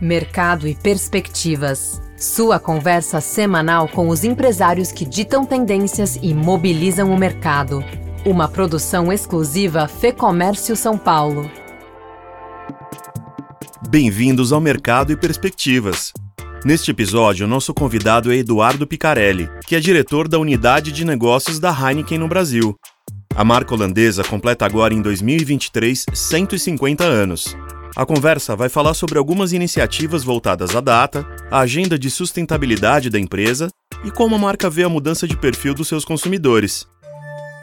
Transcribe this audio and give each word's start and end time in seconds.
Mercado 0.00 0.66
e 0.66 0.74
Perspectivas. 0.74 2.00
Sua 2.16 2.58
conversa 2.58 3.20
semanal 3.20 3.88
com 3.88 4.08
os 4.08 4.24
empresários 4.24 4.90
que 4.90 5.04
ditam 5.04 5.44
tendências 5.44 6.18
e 6.22 6.34
mobilizam 6.34 7.12
o 7.12 7.18
mercado. 7.18 7.84
Uma 8.24 8.48
produção 8.48 9.12
exclusiva 9.12 9.86
Fê 9.88 10.12
Comércio 10.12 10.74
São 10.76 10.96
Paulo. 10.96 11.50
Bem-vindos 13.88 14.52
ao 14.52 14.60
Mercado 14.60 15.12
e 15.12 15.16
Perspectivas. 15.16 16.12
Neste 16.64 16.90
episódio, 16.90 17.46
nosso 17.46 17.74
convidado 17.74 18.32
é 18.32 18.36
Eduardo 18.36 18.86
Picarelli, 18.86 19.48
que 19.66 19.74
é 19.74 19.80
diretor 19.80 20.28
da 20.28 20.38
unidade 20.38 20.92
de 20.92 21.04
negócios 21.04 21.58
da 21.58 21.70
Heineken 21.70 22.18
no 22.18 22.28
Brasil. 22.28 22.76
A 23.34 23.44
marca 23.44 23.74
holandesa 23.74 24.22
completa 24.22 24.66
agora 24.66 24.94
em 24.94 25.02
2023 25.02 26.06
150 26.12 27.02
anos. 27.02 27.56
A 27.94 28.06
conversa 28.06 28.56
vai 28.56 28.70
falar 28.70 28.94
sobre 28.94 29.18
algumas 29.18 29.52
iniciativas 29.52 30.24
voltadas 30.24 30.74
à 30.74 30.80
data, 30.80 31.26
a 31.50 31.58
agenda 31.58 31.98
de 31.98 32.10
sustentabilidade 32.10 33.10
da 33.10 33.20
empresa 33.20 33.68
e 34.02 34.10
como 34.10 34.34
a 34.34 34.38
marca 34.38 34.70
vê 34.70 34.82
a 34.82 34.88
mudança 34.88 35.28
de 35.28 35.36
perfil 35.36 35.74
dos 35.74 35.88
seus 35.88 36.02
consumidores. 36.02 36.88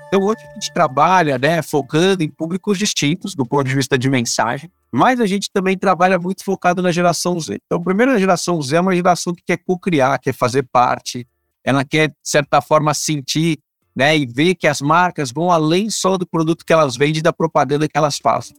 Então, 0.07 0.21
hoje 0.21 0.39
a 0.47 0.53
gente 0.53 0.71
trabalha, 0.71 1.39
né, 1.39 1.63
focando 1.63 2.23
em 2.23 2.29
públicos 2.29 2.77
distintos 2.77 3.33
do 3.33 3.43
ponto 3.43 3.67
de 3.67 3.73
vista 3.73 3.97
de 3.97 4.07
mensagem, 4.07 4.69
mas 4.91 5.19
a 5.19 5.25
gente 5.25 5.49
também 5.51 5.75
trabalha 5.75 6.19
muito 6.19 6.43
focado 6.43 6.79
na 6.79 6.91
geração 6.91 7.39
Z. 7.39 7.57
Então, 7.65 7.79
a 7.79 7.83
primeira 7.83 8.17
geração 8.19 8.61
Z 8.61 8.75
é 8.75 8.81
uma 8.81 8.95
geração 8.95 9.33
que 9.33 9.41
quer 9.43 9.57
co-criar, 9.57 10.19
quer 10.19 10.33
fazer 10.33 10.63
parte, 10.71 11.27
ela 11.63 11.83
quer, 11.83 12.09
de 12.09 12.15
certa 12.23 12.61
forma, 12.61 12.93
sentir 12.93 13.57
né, 13.95 14.15
e 14.15 14.27
ver 14.27 14.53
que 14.53 14.67
as 14.67 14.79
marcas 14.79 15.31
vão 15.31 15.49
além 15.49 15.89
só 15.89 16.17
do 16.19 16.27
produto 16.27 16.63
que 16.63 16.71
elas 16.71 16.95
vendem 16.95 17.19
e 17.19 17.23
da 17.23 17.33
propaganda 17.33 17.87
que 17.87 17.97
elas 17.97 18.17
fazem. 18.17 18.55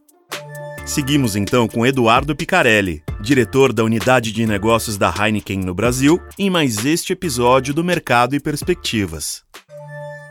Seguimos 0.93 1.37
então 1.37 1.69
com 1.69 1.85
Eduardo 1.85 2.35
Picarelli, 2.35 3.01
diretor 3.21 3.71
da 3.71 3.81
unidade 3.81 4.29
de 4.29 4.45
negócios 4.45 4.97
da 4.97 5.09
Heineken 5.09 5.59
no 5.59 5.73
Brasil, 5.73 6.19
em 6.37 6.49
mais 6.49 6.85
este 6.85 7.13
episódio 7.13 7.73
do 7.73 7.81
Mercado 7.81 8.35
e 8.35 8.41
Perspectivas. 8.41 9.41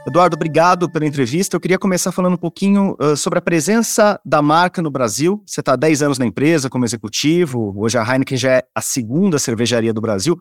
Eduardo, 0.06 0.36
obrigado 0.36 0.90
pela 0.92 1.06
entrevista. 1.06 1.56
Eu 1.56 1.60
queria 1.60 1.78
começar 1.78 2.12
falando 2.12 2.34
um 2.34 2.36
pouquinho 2.36 2.94
uh, 3.00 3.16
sobre 3.16 3.38
a 3.38 3.42
presença 3.42 4.20
da 4.22 4.42
marca 4.42 4.82
no 4.82 4.90
Brasil. 4.90 5.42
Você 5.46 5.60
está 5.60 5.72
há 5.72 5.76
10 5.76 6.02
anos 6.02 6.18
na 6.18 6.26
empresa 6.26 6.68
como 6.68 6.84
executivo, 6.84 7.72
hoje 7.74 7.96
a 7.96 8.02
Heineken 8.02 8.36
já 8.36 8.56
é 8.56 8.62
a 8.74 8.82
segunda 8.82 9.38
cervejaria 9.38 9.94
do 9.94 10.00
Brasil. 10.02 10.38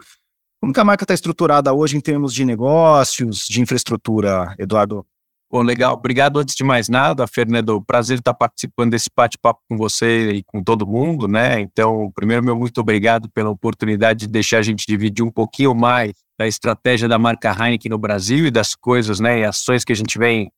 Como 0.60 0.74
que 0.74 0.80
a 0.82 0.84
marca 0.84 1.06
está 1.06 1.14
estruturada 1.14 1.72
hoje 1.74 1.96
em 1.96 2.02
termos 2.02 2.34
de 2.34 2.44
negócios, 2.44 3.46
de 3.48 3.62
infraestrutura, 3.62 4.54
Eduardo? 4.60 5.06
Bom, 5.52 5.64
legal. 5.64 5.96
Obrigado 5.96 6.38
antes 6.38 6.54
de 6.54 6.64
mais 6.64 6.88
nada, 6.90 7.26
Fernando. 7.26 7.82
Prazer 7.82 8.20
estar 8.20 8.36
participando 8.36 8.92
desse 8.92 9.10
bate-papo 9.16 9.62
com 9.68 9.76
você 9.76 10.32
e 10.32 10.44
com 10.44 10.64
todo 10.64 10.86
mundo, 10.86 11.28
né? 11.28 11.60
Então, 11.60 12.12
primeiro, 12.14 12.44
meu 12.44 12.56
muito 12.56 12.80
obrigado 12.80 13.28
pela 13.30 13.50
oportunidade 13.50 14.20
de 14.22 14.28
deixar 14.28 14.60
a 14.60 14.62
gente 14.62 14.86
dividir 14.88 15.26
um 15.26 15.32
pouquinho 15.32 15.74
mais 15.74 16.14
da 16.40 16.48
estratégia 16.48 17.08
da 17.08 17.20
marca 17.20 17.52
Heineken 17.52 17.90
no 17.90 17.98
Brasil 17.98 18.46
e 18.46 18.52
das 18.52 18.74
coisas, 18.74 19.20
né, 19.20 19.40
e 19.40 19.44
ações 19.44 19.84
que 19.84 19.92
a 19.92 19.96
gente 19.96 20.18
vem 20.18 20.50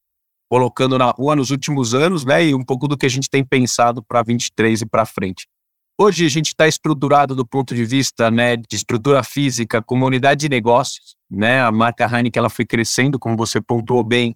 colocando 0.48 0.96
na 0.96 1.10
rua 1.10 1.36
nos 1.36 1.50
últimos 1.50 1.96
anos, 1.96 2.24
né, 2.24 2.46
e 2.46 2.54
um 2.54 2.64
pouco 2.64 2.88
do 2.88 2.96
que 2.96 3.08
a 3.08 3.10
gente 3.10 3.28
tem 3.28 3.44
pensado 3.44 4.04
para 4.04 4.22
23 4.22 4.82
e 4.82 4.86
para 4.86 5.08
frente. 5.08 5.48
Hoje 6.00 6.26
a 6.26 6.30
gente 6.30 6.48
está 6.48 6.68
estruturado 6.68 7.34
do 7.34 7.46
ponto 7.46 7.74
de 7.74 7.84
vista, 7.84 8.30
né, 8.30 8.58
de 8.58 8.76
estrutura 8.76 9.24
física, 9.24 9.82
como 9.82 10.06
unidade 10.06 10.42
de 10.42 10.50
negócios, 10.50 11.16
né, 11.30 11.62
a 11.64 11.72
marca 11.72 12.06
Heineken 12.06 12.40
ela 12.40 12.50
foi 12.50 12.66
crescendo, 12.66 13.18
como 13.18 13.36
você 13.36 13.60
pontuou 13.60 14.04
bem, 14.04 14.36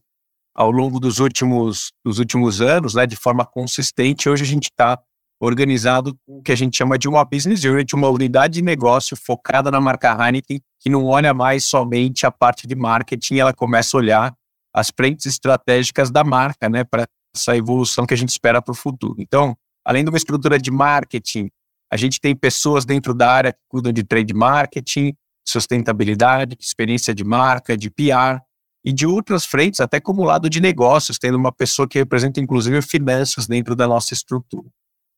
ao 0.55 0.71
longo 0.71 0.99
dos 0.99 1.19
últimos, 1.19 1.91
dos 2.03 2.17
últimos 2.17 2.61
anos, 2.61 2.95
né, 2.95 3.05
de 3.05 3.17
forma 3.17 3.45
consistente. 3.45 4.29
Hoje 4.29 4.43
a 4.43 4.47
gente 4.47 4.65
está 4.71 4.97
organizado 5.39 6.17
com 6.25 6.37
o 6.37 6.41
que 6.41 6.51
a 6.51 6.55
gente 6.55 6.77
chama 6.77 6.97
de 6.97 7.09
uma 7.09 7.25
business 7.25 7.63
unit, 7.65 7.93
uma 7.93 8.07
unidade 8.07 8.53
de 8.55 8.61
negócio 8.61 9.17
focada 9.17 9.69
na 9.69 9.81
marca 9.81 10.11
Heineken, 10.11 10.61
que 10.79 10.89
não 10.89 11.05
olha 11.05 11.33
mais 11.33 11.65
somente 11.65 12.25
a 12.25 12.31
parte 12.31 12.65
de 12.65 12.73
marketing, 12.73 13.39
ela 13.39 13.53
começa 13.53 13.97
a 13.97 13.99
olhar 13.99 14.35
as 14.73 14.89
frentes 14.95 15.25
estratégicas 15.25 16.09
da 16.09 16.23
marca, 16.23 16.69
né, 16.69 16.85
para 16.85 17.05
essa 17.35 17.55
evolução 17.55 18.05
que 18.05 18.13
a 18.13 18.17
gente 18.17 18.29
espera 18.29 18.61
para 18.61 18.71
o 18.71 18.75
futuro. 18.75 19.15
Então, 19.19 19.57
além 19.85 20.03
de 20.03 20.09
uma 20.09 20.17
estrutura 20.17 20.57
de 20.57 20.71
marketing, 20.71 21.49
a 21.91 21.97
gente 21.97 22.19
tem 22.19 22.35
pessoas 22.35 22.85
dentro 22.85 23.13
da 23.13 23.29
área 23.29 23.53
que 23.53 23.59
cuidam 23.69 23.91
de 23.91 24.03
trade 24.03 24.33
marketing, 24.33 25.13
sustentabilidade, 25.47 26.55
experiência 26.59 27.13
de 27.13 27.23
marca, 27.23 27.77
de 27.77 27.89
PR, 27.89 28.41
e 28.85 28.93
de 28.93 29.07
outras 29.07 29.45
frentes, 29.45 29.79
até 29.79 29.99
como 29.99 30.23
lado 30.23 30.47
de 30.47 30.61
negócios, 30.61 31.17
tendo 31.17 31.35
uma 31.35 31.51
pessoa 31.51 31.87
que 31.87 31.97
representa 31.97 32.39
inclusive 32.39 32.79
finanças 32.83 33.47
dentro 33.47 33.75
da 33.75 33.87
nossa 33.87 34.13
estrutura. 34.13 34.69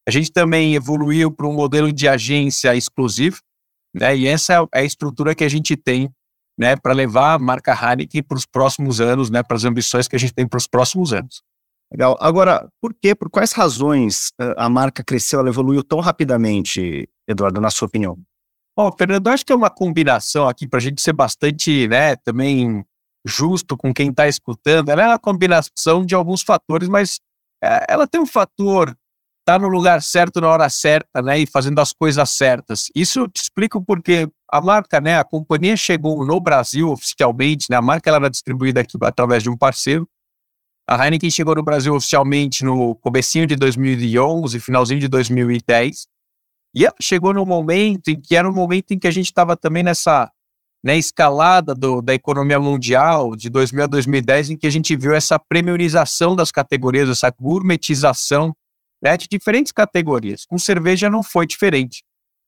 A 0.08 0.12
gente 0.12 0.32
também 0.32 0.74
evoluiu 0.74 1.30
para 1.30 1.46
um 1.46 1.54
modelo 1.54 1.92
de 1.92 2.08
agência 2.08 2.74
exclusivo, 2.74 3.42
né? 3.94 4.16
E 4.16 4.26
essa 4.26 4.66
é 4.74 4.80
a 4.80 4.84
estrutura 4.84 5.36
que 5.36 5.44
a 5.44 5.50
gente 5.50 5.76
tem, 5.76 6.10
né, 6.58 6.78
para 6.78 6.94
levar 6.94 7.34
a 7.34 7.40
marca 7.40 7.74
Heineken 7.74 8.24
para 8.24 8.38
os 8.38 8.46
próximos 8.46 9.02
anos, 9.02 9.30
né, 9.30 9.44
para 9.44 9.58
as 9.58 9.66
ambições 9.66 10.08
que 10.08 10.16
a 10.16 10.20
gente 10.20 10.34
tem 10.34 10.48
para 10.48 10.58
os 10.58 10.66
próximos 10.66 11.12
anos. 11.12 11.44
Legal. 11.92 12.18
Agora, 12.20 12.68
por 12.82 12.94
quê? 12.94 13.14
Por 13.14 13.30
quais 13.30 13.52
razões 13.52 14.32
a 14.58 14.70
marca 14.70 15.04
cresceu, 15.04 15.40
ela 15.40 15.50
evoluiu 15.50 15.84
tão 15.84 16.00
rapidamente, 16.00 17.08
Eduardo, 17.28 17.62
na 17.62 17.70
sua 17.70 17.88
opinião? 17.88 18.18
Bom, 18.76 18.92
Fernando, 18.98 19.28
acho 19.28 19.46
que 19.46 19.52
é 19.52 19.56
uma 19.56 19.70
combinação 19.70 20.48
aqui 20.48 20.68
para 20.68 20.80
a 20.80 20.82
gente 20.82 21.02
ser 21.02 21.14
bastante, 21.14 21.88
né, 21.88 22.16
também 22.16 22.86
justo 23.28 23.76
com 23.76 23.94
quem 23.94 24.10
está 24.10 24.28
escutando. 24.28 24.90
Ela 24.90 25.04
é 25.04 25.08
uma 25.08 25.20
combinação 25.20 26.06
de 26.06 26.16
alguns 26.16 26.42
fatores, 26.42 26.88
mas 26.88 27.20
é, 27.64 27.86
ela 27.90 28.08
tem 28.08 28.22
um 28.22 28.26
fator 28.26 28.96
tá 29.46 29.58
no 29.58 29.70
lugar 29.70 30.02
certo 30.02 30.42
na 30.42 30.50
hora 30.50 30.70
certa, 30.70 31.22
né, 31.22 31.40
e 31.40 31.48
fazendo 31.48 31.80
as 31.80 31.94
coisas 31.94 32.30
certas. 32.32 32.88
Isso 32.94 33.30
te 33.30 33.44
explico 33.44 33.82
porque 33.82 34.30
a 34.52 34.60
marca, 34.60 35.00
né, 35.00 35.18
a 35.18 35.24
companhia 35.24 35.78
chegou 35.78 36.26
no 36.26 36.38
Brasil 36.42 36.90
oficialmente, 36.90 37.68
né, 37.70 37.78
a 37.78 37.82
marca 37.82 38.10
ela 38.10 38.18
era 38.18 38.30
distribuída 38.30 38.82
aqui 38.82 38.98
através 39.02 39.42
de 39.42 39.50
um 39.50 39.56
parceiro. 39.56 40.06
A 40.86 41.02
Heineken 41.02 41.30
chegou 41.30 41.56
no 41.56 41.64
Brasil 41.64 41.96
oficialmente 41.96 42.66
no 42.66 42.96
comecinho 42.96 43.48
de 43.48 43.56
2011, 43.56 44.60
finalzinho 44.60 45.00
de 45.00 45.08
2010. 45.08 46.08
E 46.76 46.86
ela 46.86 46.96
chegou 47.02 47.34
no 47.34 47.46
momento 47.46 48.10
em 48.10 48.20
que 48.20 48.36
era 48.36 48.50
um 48.50 48.54
momento 48.54 48.92
em 48.92 49.00
que 49.00 49.08
a 49.08 49.12
gente 49.12 49.28
estava 49.28 49.56
também 49.56 49.82
nessa 49.82 50.30
né, 50.88 50.98
escalada 50.98 51.76
do, 51.76 52.02
da 52.02 52.14
economia 52.14 52.58
mundial 52.58 53.36
de 53.36 53.50
2000 53.50 53.84
a 53.84 53.88
2010, 53.88 54.52
em 54.52 54.56
que 54.56 54.66
a 54.66 54.70
gente 54.70 54.96
viu 54.96 55.14
essa 55.14 55.38
premiumização 55.38 56.34
das 56.34 56.50
categorias, 56.50 57.10
essa 57.10 57.30
gourmetização 57.30 58.56
né, 59.04 59.18
de 59.18 59.28
diferentes 59.28 59.74
categorias. 59.74 60.46
Com 60.46 60.58
cerveja 60.58 61.10
não 61.10 61.22
foi 61.22 61.46
diferente. 61.46 62.06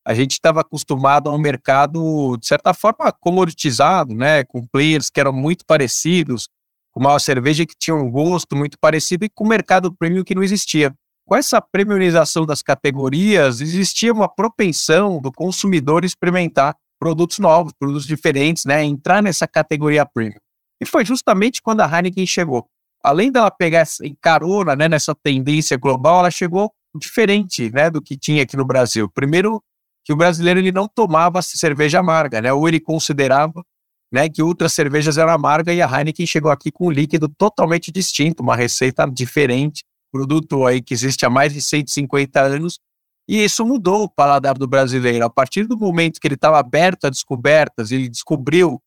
A 0.08 0.14
gente 0.14 0.32
estava 0.32 0.62
acostumado 0.62 1.30
a 1.30 1.36
um 1.36 1.38
mercado, 1.38 2.38
de 2.38 2.48
certa 2.48 2.74
forma, 2.74 3.12
comoditizado, 3.12 4.16
né, 4.16 4.46
com 4.46 4.66
players 4.66 5.10
que 5.10 5.20
eram 5.20 5.34
muito 5.34 5.66
parecidos, 5.68 6.48
com 6.94 7.02
uma 7.02 7.20
cerveja 7.20 7.66
que 7.66 7.76
tinha 7.78 7.94
um 7.94 8.10
gosto 8.10 8.56
muito 8.56 8.78
parecido 8.80 9.26
e 9.26 9.30
com 9.30 9.44
o 9.44 9.50
mercado 9.50 9.94
premium 9.94 10.24
que 10.24 10.34
não 10.34 10.44
existia. 10.44 10.94
Com 11.26 11.36
essa 11.36 11.60
premiumização 11.60 12.46
das 12.46 12.62
categorias, 12.62 13.60
existia 13.60 14.14
uma 14.14 14.34
propensão 14.34 15.20
do 15.20 15.30
consumidor 15.30 16.06
experimentar 16.06 16.74
produtos 17.00 17.40
novos, 17.40 17.74
produtos 17.80 18.06
diferentes, 18.06 18.66
né, 18.66 18.84
entrar 18.84 19.24
nessa 19.24 19.48
categoria 19.48 20.06
premium. 20.06 20.40
E 20.82 20.86
foi 20.86 21.06
justamente 21.06 21.62
quando 21.62 21.82
a 21.82 21.86
Heineken 21.86 22.26
chegou 22.26 22.68
além 23.04 23.32
dela 23.32 23.50
pegar 23.50 23.86
em 24.04 24.16
carona 24.22 24.76
né, 24.76 24.88
nessa 24.88 25.16
tendência 25.16 25.78
global, 25.78 26.20
ela 26.20 26.32
chegou 26.32 26.72
diferente 26.96 27.72
né, 27.72 27.90
do 27.90 28.02
que 28.02 28.18
tinha 28.18 28.44
aqui 28.44 28.58
no 28.58 28.66
Brasil. 28.66 29.10
Primeiro, 29.10 29.64
que 30.04 30.12
o 30.12 30.16
brasileiro 30.16 30.60
ele 30.60 30.72
não 30.72 30.88
tomava 30.88 31.42
cerveja 31.42 32.00
amarga, 32.00 32.42
né, 32.42 32.52
ou 32.52 32.68
ele 32.68 32.80
considerava 32.80 33.64
né, 34.12 34.28
que 34.28 34.42
outras 34.42 34.74
cervejas 34.74 35.18
eram 35.18 35.32
amargas 35.32 35.76
e 35.76 35.82
a 35.82 35.86
Heineken 35.88 36.26
chegou 36.26 36.52
aqui 36.52 36.72
com 36.72 36.88
um 36.88 36.92
líquido 36.92 37.30
totalmente 37.30 37.92
distinto, 37.92 38.42
uma 38.42 38.56
receita 38.56 39.06
diferente, 39.06 39.84
produto 40.12 40.66
aí 40.66 40.82
que 40.82 40.94
existe 40.94 41.26
há 41.26 41.30
mais 41.30 41.54
de 41.54 41.62
150 41.62 42.42
anos, 42.42 42.80
e 43.30 43.44
isso 43.44 43.64
mudou 43.64 44.06
o 44.06 44.10
paladar 44.10 44.58
do 44.58 44.68
brasileiro. 44.68 45.24
A 45.24 45.30
partir 45.30 45.68
do 45.68 45.78
momento 45.78 46.20
que 46.20 46.28
ele 46.28 46.34
estava 46.34 46.58
aberto 46.58 47.06
a 47.06 47.12
descobertas, 47.12 47.92
ele 47.92 48.10
descobriu 48.10 48.82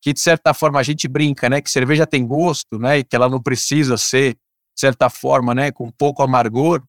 que 0.00 0.12
de 0.12 0.20
certa 0.20 0.54
forma 0.54 0.78
a 0.78 0.84
gente 0.84 1.08
brinca, 1.08 1.50
né, 1.50 1.60
que 1.60 1.68
cerveja 1.68 2.06
tem 2.06 2.24
gosto, 2.24 2.78
né, 2.78 2.98
e 2.98 3.04
que 3.04 3.16
ela 3.16 3.28
não 3.28 3.42
precisa 3.42 3.96
ser 3.96 4.34
de 4.34 4.80
certa 4.80 5.10
forma, 5.10 5.52
né, 5.52 5.72
com 5.72 5.90
pouco 5.90 6.22
amargor, 6.22 6.80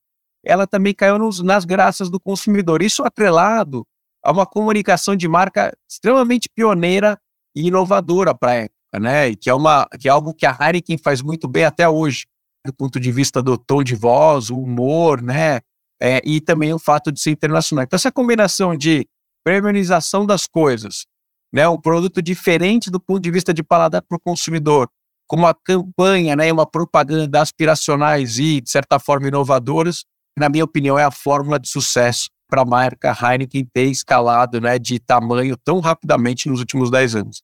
ela 0.45 0.67
também 0.67 0.93
caiu 0.93 1.17
nos, 1.17 1.41
nas 1.41 1.65
graças 1.65 2.11
do 2.11 2.19
consumidor. 2.19 2.83
Isso 2.83 3.03
atrelado 3.03 3.83
a 4.23 4.31
uma 4.31 4.45
comunicação 4.45 5.15
de 5.15 5.27
marca 5.27 5.75
extremamente 5.89 6.47
pioneira 6.53 7.19
e 7.55 7.69
inovadora 7.69 8.35
para 8.35 8.51
a 8.51 8.55
época, 8.55 8.99
né, 8.99 9.29
e 9.29 9.35
que 9.35 9.49
é 9.49 9.53
uma 9.55 9.87
que 9.99 10.07
é 10.07 10.11
algo 10.11 10.31
que 10.31 10.45
a 10.45 10.55
Heineken 10.61 10.99
faz 10.99 11.23
muito 11.23 11.47
bem 11.47 11.65
até 11.65 11.89
hoje, 11.89 12.27
do 12.63 12.71
ponto 12.71 12.99
de 12.99 13.11
vista 13.11 13.41
do 13.41 13.57
tom 13.57 13.81
de 13.81 13.95
voz, 13.95 14.51
o 14.51 14.59
humor, 14.59 15.23
né, 15.23 15.61
é, 16.01 16.21
e 16.23 16.39
também 16.39 16.73
o 16.73 16.79
fato 16.79 17.11
de 17.11 17.19
ser 17.19 17.31
internacional. 17.31 17.83
Então 17.83 17.97
essa 17.97 18.11
combinação 18.11 18.75
de 18.75 19.07
premiumização 19.43 20.25
das 20.25 20.47
coisas 20.47 21.05
né, 21.51 21.67
um 21.67 21.79
produto 21.79 22.21
diferente 22.21 22.89
do 22.89 22.99
ponto 22.99 23.19
de 23.19 23.31
vista 23.31 23.53
de 23.53 23.63
paladar 23.63 24.01
para 24.01 24.15
o 24.15 24.19
consumidor, 24.19 24.89
com 25.27 25.35
uma 25.35 25.53
campanha, 25.53 26.35
né, 26.35 26.51
uma 26.51 26.65
propaganda 26.65 27.41
aspiracionais 27.41 28.39
e, 28.39 28.61
de 28.61 28.69
certa 28.69 28.99
forma, 28.99 29.27
inovadoras, 29.27 30.05
na 30.37 30.49
minha 30.49 30.63
opinião, 30.63 30.97
é 30.97 31.03
a 31.03 31.11
fórmula 31.11 31.59
de 31.59 31.67
sucesso 31.67 32.29
para 32.47 32.61
a 32.61 32.65
marca 32.65 33.15
Heineken 33.21 33.65
ter 33.71 33.85
escalado 33.85 34.59
né, 34.59 34.79
de 34.79 34.99
tamanho 34.99 35.55
tão 35.57 35.79
rapidamente 35.79 36.49
nos 36.49 36.59
últimos 36.59 36.89
10 36.89 37.15
anos. 37.15 37.41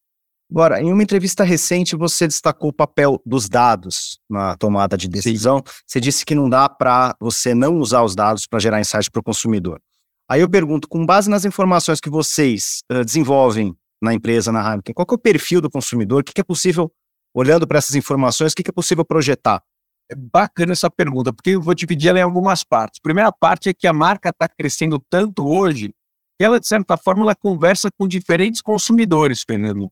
Agora, 0.50 0.80
em 0.80 0.92
uma 0.92 1.02
entrevista 1.02 1.44
recente, 1.44 1.96
você 1.96 2.28
destacou 2.28 2.70
o 2.70 2.74
papel 2.74 3.20
dos 3.26 3.50
dados 3.50 4.20
na 4.30 4.56
tomada 4.56 4.96
de 4.96 5.08
decisão. 5.08 5.58
Sim. 5.58 5.74
Você 5.88 6.00
disse 6.00 6.26
que 6.26 6.36
não 6.36 6.48
dá 6.48 6.70
para 6.70 7.16
você 7.20 7.56
não 7.56 7.78
usar 7.80 8.04
os 8.04 8.16
dados 8.16 8.46
para 8.46 8.60
gerar 8.60 8.80
insight 8.80 9.10
para 9.10 9.20
o 9.20 9.24
consumidor. 9.24 9.82
Aí 10.30 10.42
eu 10.42 10.50
pergunto, 10.50 10.88
com 10.88 11.06
base 11.06 11.30
nas 11.30 11.46
informações 11.46 12.00
que 12.00 12.10
vocês 12.10 12.82
uh, 12.92 13.04
desenvolvem 13.04 13.76
na 14.02 14.14
empresa, 14.14 14.52
na 14.52 14.62
Heineken, 14.62 14.94
qual 14.94 15.08
é 15.10 15.14
o 15.14 15.18
perfil 15.18 15.62
do 15.62 15.70
consumidor? 15.70 16.22
O 16.22 16.24
que, 16.24 16.34
que 16.34 16.42
é 16.42 16.44
possível, 16.44 16.92
olhando 17.34 17.68
para 17.68 17.78
essas 17.78 17.96
informações, 17.96 18.52
o 18.52 18.56
que, 18.56 18.64
que 18.64 18.70
é 18.70 18.74
possível 18.74 19.04
projetar? 19.04 19.64
É 20.10 20.16
bacana 20.16 20.74
essa 20.74 20.90
pergunta, 20.90 21.34
porque 21.34 21.52
eu 21.52 21.62
vou 21.62 21.74
dividir 21.74 22.10
ela 22.10 22.20
em 22.20 22.24
algumas 22.24 22.64
partes. 22.64 23.00
A 23.00 23.04
primeira 23.04 23.32
parte 23.32 23.70
é 23.70 23.74
que 23.74 23.88
a 23.88 23.94
marca 23.94 24.30
está 24.30 24.48
crescendo 24.48 25.00
tanto 25.10 25.48
hoje 25.48 25.92
que 26.38 26.46
ela, 26.46 26.60
de 26.60 26.68
certa 26.68 26.98
forma, 26.98 27.24
ela 27.24 27.36
conversa 27.36 27.90
com 27.98 28.08
diferentes 28.08 28.62
consumidores, 28.62 29.44
Fernando. 29.46 29.92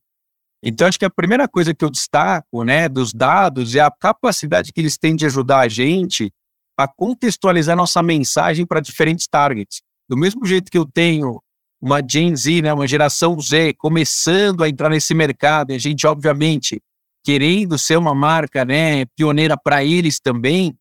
Então, 0.66 0.88
acho 0.88 0.98
que 0.98 1.04
a 1.04 1.10
primeira 1.10 1.46
coisa 1.46 1.74
que 1.74 1.84
eu 1.84 1.90
destaco, 1.90 2.64
né, 2.64 2.88
dos 2.88 3.14
dados 3.14 3.76
é 3.76 3.82
a 3.82 3.92
capacidade 3.92 4.72
que 4.72 4.80
eles 4.80 4.98
têm 4.98 5.14
de 5.14 5.26
ajudar 5.26 5.60
a 5.60 5.68
gente 5.68 6.32
a 6.78 6.88
contextualizar 6.88 7.76
nossa 7.76 8.02
mensagem 8.02 8.66
para 8.66 8.80
diferentes 8.80 9.28
targets. 9.28 9.82
Do 10.10 10.16
mesmo 10.18 10.46
jeito 10.46 10.72
que 10.72 10.78
eu 10.78 10.86
tenho 10.86 11.42
uma 11.82 12.02
Gen 12.02 12.34
Z, 12.34 12.62
né, 12.62 12.74
uma 12.74 12.88
geração 12.88 13.38
Z, 13.42 13.74
começando 13.74 14.64
a 14.64 14.70
entrar 14.70 14.90
nesse 14.90 15.14
mercado, 15.14 15.72
e 15.72 15.76
a 15.76 15.78
gente, 15.78 16.08
obviamente, 16.08 16.82
querendo 17.26 17.78
ser 17.78 17.98
uma 17.98 18.16
marca 18.16 18.64
né, 18.64 19.06
pioneira 19.18 19.58
para 19.62 19.84
eles 19.84 20.18
também, 20.18 20.74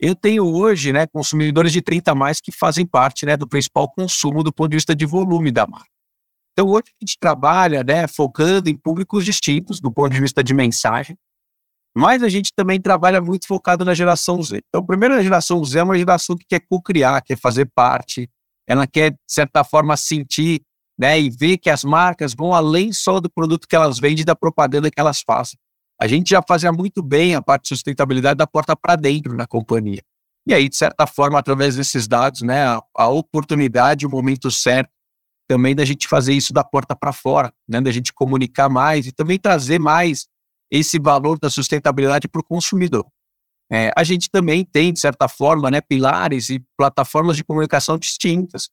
eu 0.00 0.16
tenho 0.16 0.44
hoje 0.44 0.92
né, 0.92 1.06
consumidores 1.06 1.72
de 1.72 1.80
30 1.80 2.10
a 2.10 2.14
mais 2.14 2.40
que 2.40 2.50
fazem 2.50 2.84
parte 2.84 3.24
né, 3.24 3.36
do 3.36 3.46
principal 3.46 3.88
consumo 3.88 4.42
do 4.42 4.52
ponto 4.52 4.70
de 4.70 4.76
vista 4.76 4.96
de 4.96 5.06
volume 5.06 5.52
da 5.52 5.64
marca. 5.64 5.97
Então, 6.58 6.70
hoje 6.70 6.86
a 6.88 7.04
gente 7.04 7.16
trabalha 7.20 7.84
né, 7.84 8.08
focando 8.08 8.68
em 8.68 8.74
públicos 8.76 9.24
distintos 9.24 9.78
do 9.80 9.92
ponto 9.92 10.12
de 10.12 10.20
vista 10.20 10.42
de 10.42 10.52
mensagem, 10.52 11.16
mas 11.96 12.20
a 12.20 12.28
gente 12.28 12.50
também 12.52 12.80
trabalha 12.80 13.20
muito 13.20 13.46
focado 13.46 13.84
na 13.84 13.94
geração 13.94 14.42
Z. 14.42 14.60
Então, 14.66 14.80
a 14.80 14.84
primeira 14.84 15.22
geração 15.22 15.64
Z 15.64 15.78
é 15.78 15.82
uma 15.84 15.96
geração 15.96 16.36
que 16.36 16.44
quer 16.48 16.58
co-criar, 16.68 17.22
quer 17.22 17.38
fazer 17.38 17.70
parte, 17.72 18.28
ela 18.66 18.88
quer, 18.88 19.12
de 19.12 19.18
certa 19.28 19.62
forma, 19.62 19.96
sentir 19.96 20.60
né, 20.98 21.20
e 21.20 21.30
ver 21.30 21.58
que 21.58 21.70
as 21.70 21.84
marcas 21.84 22.34
vão 22.34 22.52
além 22.52 22.92
só 22.92 23.20
do 23.20 23.30
produto 23.30 23.68
que 23.68 23.76
elas 23.76 24.00
vendem 24.00 24.22
e 24.22 24.24
da 24.24 24.34
propaganda 24.34 24.90
que 24.90 24.98
elas 24.98 25.22
fazem. 25.24 25.56
A 26.00 26.08
gente 26.08 26.30
já 26.30 26.42
fazia 26.42 26.72
muito 26.72 27.04
bem 27.04 27.36
a 27.36 27.40
parte 27.40 27.62
de 27.62 27.68
sustentabilidade 27.68 28.36
da 28.36 28.48
porta 28.48 28.74
para 28.74 28.96
dentro 28.96 29.32
na 29.36 29.46
companhia. 29.46 30.02
E 30.44 30.52
aí, 30.52 30.68
de 30.68 30.76
certa 30.76 31.06
forma, 31.06 31.38
através 31.38 31.76
desses 31.76 32.08
dados, 32.08 32.42
né, 32.42 32.66
a, 32.66 32.82
a 32.96 33.06
oportunidade, 33.06 34.04
o 34.04 34.10
momento 34.10 34.50
certo 34.50 34.97
também 35.48 35.74
da 35.74 35.84
gente 35.84 36.06
fazer 36.06 36.34
isso 36.34 36.52
da 36.52 36.62
porta 36.62 36.94
para 36.94 37.12
fora, 37.12 37.52
né? 37.66 37.80
da 37.80 37.90
gente 37.90 38.12
comunicar 38.12 38.68
mais 38.68 39.06
e 39.06 39.12
também 39.12 39.38
trazer 39.38 39.80
mais 39.80 40.26
esse 40.70 40.98
valor 40.98 41.38
da 41.38 41.48
sustentabilidade 41.48 42.28
para 42.28 42.40
o 42.40 42.44
consumidor. 42.44 43.06
É, 43.70 43.90
a 43.96 44.04
gente 44.04 44.30
também 44.30 44.64
tem, 44.64 44.92
de 44.92 45.00
certa 45.00 45.28
forma, 45.28 45.70
né, 45.70 45.80
pilares 45.80 46.48
e 46.48 46.62
plataformas 46.76 47.36
de 47.36 47.44
comunicação 47.44 47.98
distintas. 47.98 48.68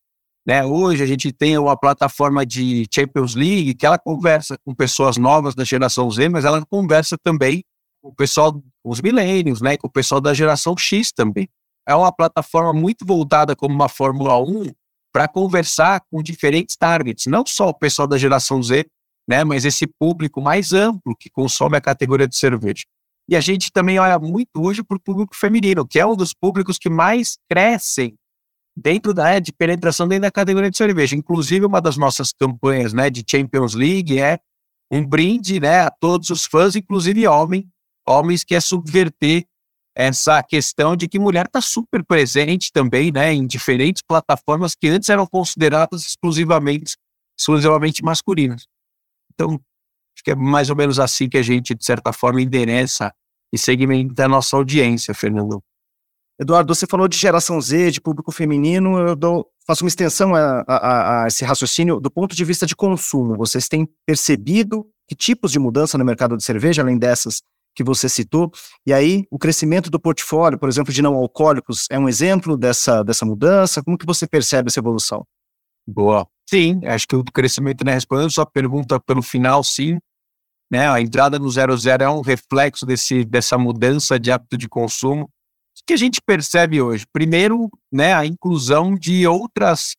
Né? 0.46 0.64
Hoje 0.64 1.02
a 1.02 1.06
gente 1.06 1.32
tem 1.32 1.58
uma 1.58 1.76
plataforma 1.76 2.46
de 2.46 2.86
Champions 2.94 3.34
League 3.34 3.74
que 3.74 3.84
ela 3.84 3.98
conversa 3.98 4.56
com 4.64 4.74
pessoas 4.74 5.16
novas 5.16 5.54
da 5.54 5.64
geração 5.64 6.10
Z, 6.10 6.28
mas 6.28 6.44
ela 6.44 6.64
conversa 6.64 7.16
também 7.18 7.64
com 8.00 8.10
o 8.10 8.14
pessoal, 8.14 8.62
os 8.84 9.00
milênios, 9.00 9.60
né, 9.60 9.76
com 9.76 9.88
o 9.88 9.90
pessoal 9.90 10.20
da 10.20 10.32
geração 10.32 10.76
X 10.76 11.10
também. 11.12 11.48
É 11.86 11.94
uma 11.94 12.12
plataforma 12.12 12.72
muito 12.72 13.04
voltada 13.04 13.54
como 13.54 13.74
uma 13.74 13.88
Fórmula 13.88 14.38
1, 14.40 14.72
para 15.16 15.26
conversar 15.26 16.02
com 16.10 16.22
diferentes 16.22 16.76
targets, 16.76 17.24
não 17.24 17.42
só 17.46 17.70
o 17.70 17.74
pessoal 17.74 18.06
da 18.06 18.18
geração 18.18 18.62
Z, 18.62 18.84
né, 19.26 19.44
mas 19.44 19.64
esse 19.64 19.86
público 19.86 20.42
mais 20.42 20.74
amplo 20.74 21.16
que 21.18 21.30
consome 21.30 21.74
a 21.74 21.80
categoria 21.80 22.28
de 22.28 22.36
cerveja. 22.36 22.84
E 23.26 23.34
a 23.34 23.40
gente 23.40 23.72
também 23.72 23.98
olha 23.98 24.18
muito 24.18 24.50
hoje 24.58 24.82
para 24.82 24.98
o 24.98 25.00
público 25.00 25.34
feminino, 25.34 25.86
que 25.88 25.98
é 25.98 26.04
um 26.04 26.14
dos 26.14 26.34
públicos 26.34 26.76
que 26.76 26.90
mais 26.90 27.38
crescem 27.50 28.14
dentro 28.76 29.14
da 29.14 29.38
de 29.38 29.54
penetração 29.54 30.06
dentro 30.06 30.24
da 30.24 30.30
categoria 30.30 30.70
de 30.70 30.76
cerveja. 30.76 31.16
Inclusive, 31.16 31.64
uma 31.64 31.80
das 31.80 31.96
nossas 31.96 32.30
campanhas 32.38 32.92
né, 32.92 33.08
de 33.08 33.24
Champions 33.26 33.72
League 33.72 34.20
é 34.20 34.38
um 34.92 35.02
brinde 35.02 35.58
né, 35.58 35.80
a 35.80 35.90
todos 35.90 36.28
os 36.28 36.44
fãs, 36.44 36.76
inclusive 36.76 37.26
homens, 37.26 37.64
homens 38.06 38.44
que 38.44 38.54
é 38.54 38.60
subverter 38.60 39.46
essa 39.96 40.42
questão 40.42 40.94
de 40.94 41.08
que 41.08 41.18
mulher 41.18 41.46
está 41.46 41.62
super 41.62 42.04
presente 42.04 42.70
também, 42.70 43.10
né, 43.10 43.32
em 43.32 43.46
diferentes 43.46 44.02
plataformas 44.06 44.74
que 44.74 44.88
antes 44.88 45.08
eram 45.08 45.26
consideradas 45.26 46.02
exclusivamente, 46.02 46.96
exclusivamente 47.38 48.04
masculinas. 48.04 48.66
Então, 49.32 49.54
acho 50.14 50.22
que 50.22 50.32
é 50.32 50.34
mais 50.34 50.68
ou 50.68 50.76
menos 50.76 51.00
assim 51.00 51.30
que 51.30 51.38
a 51.38 51.42
gente, 51.42 51.74
de 51.74 51.82
certa 51.82 52.12
forma, 52.12 52.42
endereça 52.42 53.10
e 53.50 53.56
segmenta 53.56 54.26
a 54.26 54.28
nossa 54.28 54.54
audiência, 54.54 55.14
Fernando. 55.14 55.62
Eduardo, 56.38 56.74
você 56.74 56.86
falou 56.86 57.08
de 57.08 57.16
geração 57.16 57.58
Z, 57.58 57.92
de 57.92 58.00
público 58.00 58.30
feminino, 58.30 58.98
eu 58.98 59.16
dou, 59.16 59.50
faço 59.66 59.82
uma 59.82 59.88
extensão 59.88 60.34
a, 60.34 60.62
a, 60.68 61.22
a 61.24 61.26
esse 61.26 61.42
raciocínio 61.42 61.98
do 61.98 62.10
ponto 62.10 62.36
de 62.36 62.44
vista 62.44 62.66
de 62.66 62.76
consumo. 62.76 63.34
Vocês 63.34 63.66
têm 63.66 63.88
percebido 64.04 64.86
que 65.08 65.14
tipos 65.14 65.52
de 65.52 65.58
mudança 65.58 65.96
no 65.96 66.04
mercado 66.04 66.36
de 66.36 66.44
cerveja, 66.44 66.82
além 66.82 66.98
dessas 66.98 67.40
que 67.76 67.84
você 67.84 68.08
citou. 68.08 68.50
E 68.86 68.92
aí, 68.92 69.24
o 69.30 69.38
crescimento 69.38 69.90
do 69.90 70.00
portfólio, 70.00 70.58
por 70.58 70.68
exemplo, 70.68 70.92
de 70.92 71.02
não 71.02 71.14
alcoólicos, 71.14 71.86
é 71.90 71.98
um 71.98 72.08
exemplo 72.08 72.56
dessa, 72.56 73.04
dessa 73.04 73.26
mudança? 73.26 73.82
Como 73.82 73.98
que 73.98 74.06
você 74.06 74.26
percebe 74.26 74.68
essa 74.68 74.80
evolução? 74.80 75.24
Boa. 75.86 76.26
Sim, 76.48 76.80
acho 76.86 77.06
que 77.06 77.14
o 77.14 77.22
crescimento, 77.22 77.84
né, 77.84 77.92
respondendo 77.92 78.30
sua 78.30 78.46
pergunta 78.46 78.98
pelo 78.98 79.22
final, 79.22 79.62
sim. 79.62 79.98
Né, 80.70 80.88
a 80.88 81.00
entrada 81.00 81.38
no 81.38 81.48
zero 81.48 81.76
zero 81.76 82.02
é 82.02 82.08
um 82.08 82.22
reflexo 82.22 82.84
desse, 82.84 83.24
dessa 83.24 83.56
mudança 83.56 84.18
de 84.18 84.32
hábito 84.32 84.56
de 84.56 84.68
consumo. 84.68 85.24
O 85.24 85.28
que 85.86 85.92
a 85.92 85.96
gente 85.96 86.20
percebe 86.20 86.80
hoje? 86.80 87.04
Primeiro, 87.12 87.68
né, 87.92 88.14
a 88.14 88.24
inclusão 88.24 88.96
de 88.96 89.26
outras 89.26 89.94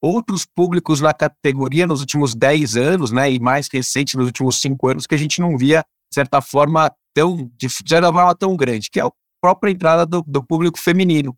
outros 0.00 0.46
públicos 0.46 1.00
na 1.00 1.12
categoria 1.12 1.86
nos 1.86 2.00
últimos 2.00 2.34
10 2.34 2.76
anos, 2.76 3.10
né, 3.10 3.30
e 3.32 3.40
mais 3.40 3.68
recente 3.72 4.16
nos 4.16 4.26
últimos 4.26 4.60
5 4.60 4.88
anos, 4.88 5.06
que 5.06 5.14
a 5.14 5.18
gente 5.18 5.40
não 5.40 5.56
via, 5.56 5.80
de 5.80 6.14
certa 6.14 6.40
forma, 6.40 6.92
tão, 7.16 7.50
de 7.56 7.70
certa 7.70 8.12
forma 8.12 8.34
tão 8.34 8.54
grande, 8.54 8.90
que 8.90 9.00
é 9.00 9.02
a 9.02 9.10
própria 9.40 9.70
entrada 9.70 10.04
do, 10.04 10.22
do 10.26 10.44
público 10.44 10.78
feminino. 10.78 11.34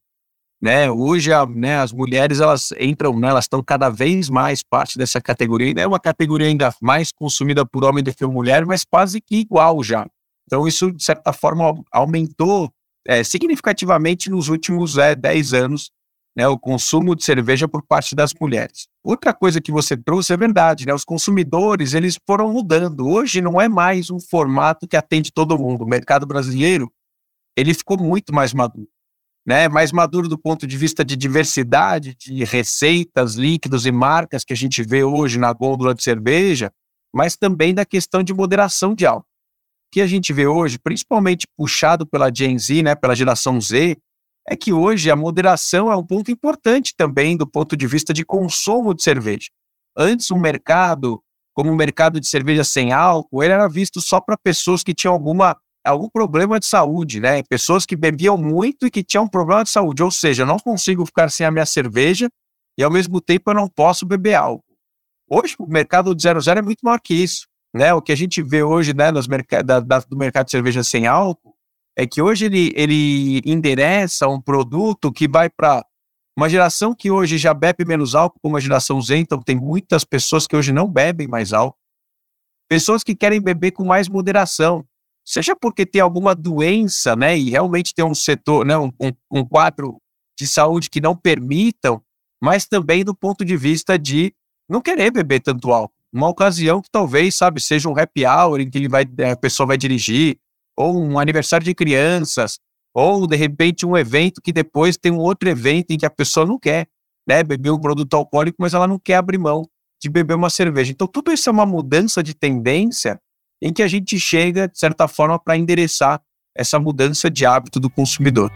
Né? 0.60 0.90
Hoje 0.90 1.32
a, 1.32 1.46
né, 1.46 1.78
as 1.78 1.92
mulheres 1.92 2.40
elas 2.40 2.70
entram, 2.80 3.16
né, 3.16 3.28
elas 3.28 3.44
estão 3.44 3.62
cada 3.62 3.88
vez 3.88 4.28
mais 4.28 4.60
parte 4.60 4.98
dessa 4.98 5.20
categoria, 5.20 5.72
é 5.76 5.86
uma 5.86 6.00
categoria 6.00 6.48
ainda 6.48 6.74
mais 6.82 7.12
consumida 7.12 7.64
por 7.64 7.84
homem 7.84 8.02
do 8.02 8.10
que 8.10 8.18
por 8.18 8.32
mulher, 8.32 8.66
mas 8.66 8.84
quase 8.84 9.20
que 9.20 9.36
igual 9.36 9.80
já. 9.84 10.04
Então 10.46 10.66
isso, 10.66 10.90
de 10.90 11.04
certa 11.04 11.32
forma, 11.32 11.72
aumentou 11.92 12.72
é, 13.06 13.22
significativamente 13.22 14.28
nos 14.28 14.48
últimos 14.48 14.98
é, 14.98 15.14
10 15.14 15.54
anos 15.54 15.92
né, 16.38 16.46
o 16.46 16.56
consumo 16.56 17.16
de 17.16 17.24
cerveja 17.24 17.66
por 17.66 17.82
parte 17.82 18.14
das 18.14 18.32
mulheres. 18.40 18.86
Outra 19.02 19.34
coisa 19.34 19.60
que 19.60 19.72
você 19.72 19.96
trouxe 19.96 20.32
é 20.32 20.36
verdade, 20.36 20.86
né? 20.86 20.94
Os 20.94 21.04
consumidores 21.04 21.94
eles 21.94 22.16
foram 22.24 22.52
mudando. 22.52 23.08
Hoje 23.08 23.40
não 23.40 23.60
é 23.60 23.68
mais 23.68 24.08
um 24.08 24.20
formato 24.20 24.86
que 24.86 24.96
atende 24.96 25.32
todo 25.32 25.58
mundo. 25.58 25.82
O 25.82 25.88
mercado 25.88 26.24
brasileiro 26.24 26.88
ele 27.56 27.74
ficou 27.74 27.98
muito 27.98 28.32
mais 28.32 28.54
maduro, 28.54 28.86
né? 29.44 29.68
Mais 29.68 29.90
maduro 29.90 30.28
do 30.28 30.38
ponto 30.38 30.64
de 30.64 30.76
vista 30.76 31.04
de 31.04 31.16
diversidade 31.16 32.14
de 32.14 32.44
receitas, 32.44 33.34
líquidos 33.34 33.84
e 33.84 33.90
marcas 33.90 34.44
que 34.44 34.52
a 34.52 34.56
gente 34.56 34.80
vê 34.80 35.02
hoje 35.02 35.40
na 35.40 35.52
gôndola 35.52 35.92
de 35.92 36.04
cerveja, 36.04 36.70
mas 37.12 37.36
também 37.36 37.74
da 37.74 37.84
questão 37.84 38.22
de 38.22 38.32
moderação 38.32 38.94
de 38.94 39.04
álcool. 39.04 39.26
O 39.88 39.90
que 39.90 40.00
a 40.00 40.06
gente 40.06 40.32
vê 40.32 40.46
hoje, 40.46 40.78
principalmente 40.78 41.48
puxado 41.56 42.06
pela 42.06 42.32
Gen 42.32 42.56
Z, 42.56 42.84
né, 42.84 42.94
pela 42.94 43.16
geração 43.16 43.60
Z, 43.60 43.96
é 44.50 44.56
que 44.56 44.72
hoje 44.72 45.10
a 45.10 45.16
moderação 45.16 45.92
é 45.92 45.96
um 45.96 46.04
ponto 46.04 46.30
importante 46.30 46.94
também 46.96 47.36
do 47.36 47.46
ponto 47.46 47.76
de 47.76 47.86
vista 47.86 48.14
de 48.14 48.24
consumo 48.24 48.94
de 48.94 49.02
cerveja. 49.02 49.48
Antes, 49.94 50.30
o 50.30 50.38
mercado, 50.38 51.22
como 51.52 51.70
o 51.70 51.76
mercado 51.76 52.18
de 52.18 52.26
cerveja 52.26 52.64
sem 52.64 52.90
álcool, 52.90 53.44
ele 53.44 53.52
era 53.52 53.68
visto 53.68 54.00
só 54.00 54.20
para 54.20 54.38
pessoas 54.38 54.82
que 54.82 54.94
tinham 54.94 55.12
alguma, 55.12 55.54
algum 55.84 56.08
problema 56.08 56.58
de 56.58 56.64
saúde, 56.64 57.20
né? 57.20 57.42
Pessoas 57.42 57.84
que 57.84 57.94
bebiam 57.94 58.38
muito 58.38 58.86
e 58.86 58.90
que 58.90 59.04
tinham 59.04 59.24
um 59.24 59.28
problema 59.28 59.64
de 59.64 59.70
saúde. 59.70 60.02
Ou 60.02 60.10
seja, 60.10 60.44
eu 60.44 60.46
não 60.46 60.58
consigo 60.58 61.04
ficar 61.04 61.30
sem 61.30 61.44
a 61.44 61.50
minha 61.50 61.66
cerveja 61.66 62.30
e, 62.78 62.82
ao 62.82 62.90
mesmo 62.90 63.20
tempo, 63.20 63.50
eu 63.50 63.54
não 63.54 63.68
posso 63.68 64.06
beber 64.06 64.34
álcool. 64.34 64.64
Hoje, 65.28 65.56
o 65.58 65.66
mercado 65.66 66.14
de 66.14 66.22
00 66.22 66.58
é 66.58 66.62
muito 66.62 66.80
maior 66.82 67.00
que 67.00 67.12
isso. 67.12 67.46
Né? 67.74 67.92
O 67.92 68.00
que 68.00 68.12
a 68.12 68.16
gente 68.16 68.42
vê 68.42 68.62
hoje 68.62 68.94
né, 68.94 69.10
nos 69.10 69.28
merc 69.28 69.62
da, 69.62 69.78
da, 69.80 69.98
do 69.98 70.16
mercado 70.16 70.46
de 70.46 70.52
cerveja 70.52 70.82
sem 70.82 71.06
álcool 71.06 71.57
é 71.98 72.06
que 72.06 72.22
hoje 72.22 72.46
ele, 72.46 72.72
ele 72.76 73.42
endereça 73.44 74.28
um 74.28 74.40
produto 74.40 75.12
que 75.12 75.28
vai 75.28 75.50
para 75.50 75.84
uma 76.36 76.48
geração 76.48 76.94
que 76.94 77.10
hoje 77.10 77.36
já 77.36 77.52
bebe 77.52 77.84
menos 77.84 78.14
álcool, 78.14 78.38
como 78.40 78.56
a 78.56 78.60
geração 78.60 79.02
Z, 79.02 79.16
então 79.16 79.42
tem 79.42 79.56
muitas 79.56 80.04
pessoas 80.04 80.46
que 80.46 80.54
hoje 80.54 80.72
não 80.72 80.88
bebem 80.88 81.26
mais 81.26 81.52
álcool. 81.52 81.78
Pessoas 82.68 83.02
que 83.02 83.16
querem 83.16 83.40
beber 83.40 83.72
com 83.72 83.84
mais 83.84 84.08
moderação, 84.08 84.86
seja 85.24 85.56
porque 85.56 85.84
tem 85.84 86.00
alguma 86.00 86.34
doença, 86.34 87.16
né, 87.16 87.36
e 87.36 87.50
realmente 87.50 87.92
tem 87.92 88.04
um 88.04 88.14
setor, 88.14 88.64
né, 88.64 88.78
um, 88.78 88.92
um 89.30 89.44
quadro 89.44 90.00
de 90.38 90.46
saúde 90.46 90.88
que 90.88 91.00
não 91.00 91.16
permitam 91.16 92.00
mas 92.40 92.66
também 92.66 93.04
do 93.04 93.14
ponto 93.14 93.44
de 93.44 93.56
vista 93.56 93.98
de 93.98 94.32
não 94.68 94.80
querer 94.80 95.10
beber 95.10 95.40
tanto 95.40 95.72
álcool. 95.72 95.94
Uma 96.12 96.28
ocasião 96.28 96.80
que 96.80 96.90
talvez, 96.90 97.34
sabe, 97.34 97.60
seja 97.60 97.88
um 97.88 97.98
happy 97.98 98.24
hour 98.24 98.60
em 98.60 98.70
que 98.70 98.78
ele 98.78 98.88
vai, 98.88 99.06
a 99.30 99.36
pessoa 99.36 99.66
vai 99.66 99.76
dirigir, 99.76 100.38
ou 100.78 100.96
um 100.96 101.18
aniversário 101.18 101.64
de 101.64 101.74
crianças, 101.74 102.60
ou 102.94 103.26
de 103.26 103.34
repente 103.34 103.84
um 103.84 103.96
evento 103.96 104.40
que 104.40 104.52
depois 104.52 104.96
tem 104.96 105.10
um 105.10 105.18
outro 105.18 105.48
evento 105.48 105.90
em 105.90 105.98
que 105.98 106.06
a 106.06 106.10
pessoa 106.10 106.46
não 106.46 106.56
quer 106.56 106.86
né, 107.26 107.42
beber 107.42 107.72
um 107.72 107.80
produto 107.80 108.14
alcoólico, 108.14 108.58
mas 108.60 108.74
ela 108.74 108.86
não 108.86 108.98
quer 108.98 109.16
abrir 109.16 109.38
mão 109.38 109.68
de 110.00 110.08
beber 110.08 110.34
uma 110.34 110.48
cerveja. 110.48 110.92
Então, 110.92 111.08
tudo 111.08 111.32
isso 111.32 111.48
é 111.48 111.52
uma 111.52 111.66
mudança 111.66 112.22
de 112.22 112.32
tendência 112.32 113.20
em 113.60 113.72
que 113.72 113.82
a 113.82 113.88
gente 113.88 114.18
chega, 114.20 114.68
de 114.68 114.78
certa 114.78 115.08
forma, 115.08 115.36
para 115.36 115.56
endereçar 115.56 116.22
essa 116.56 116.78
mudança 116.78 117.28
de 117.28 117.44
hábito 117.44 117.80
do 117.80 117.90
consumidor. 117.90 118.52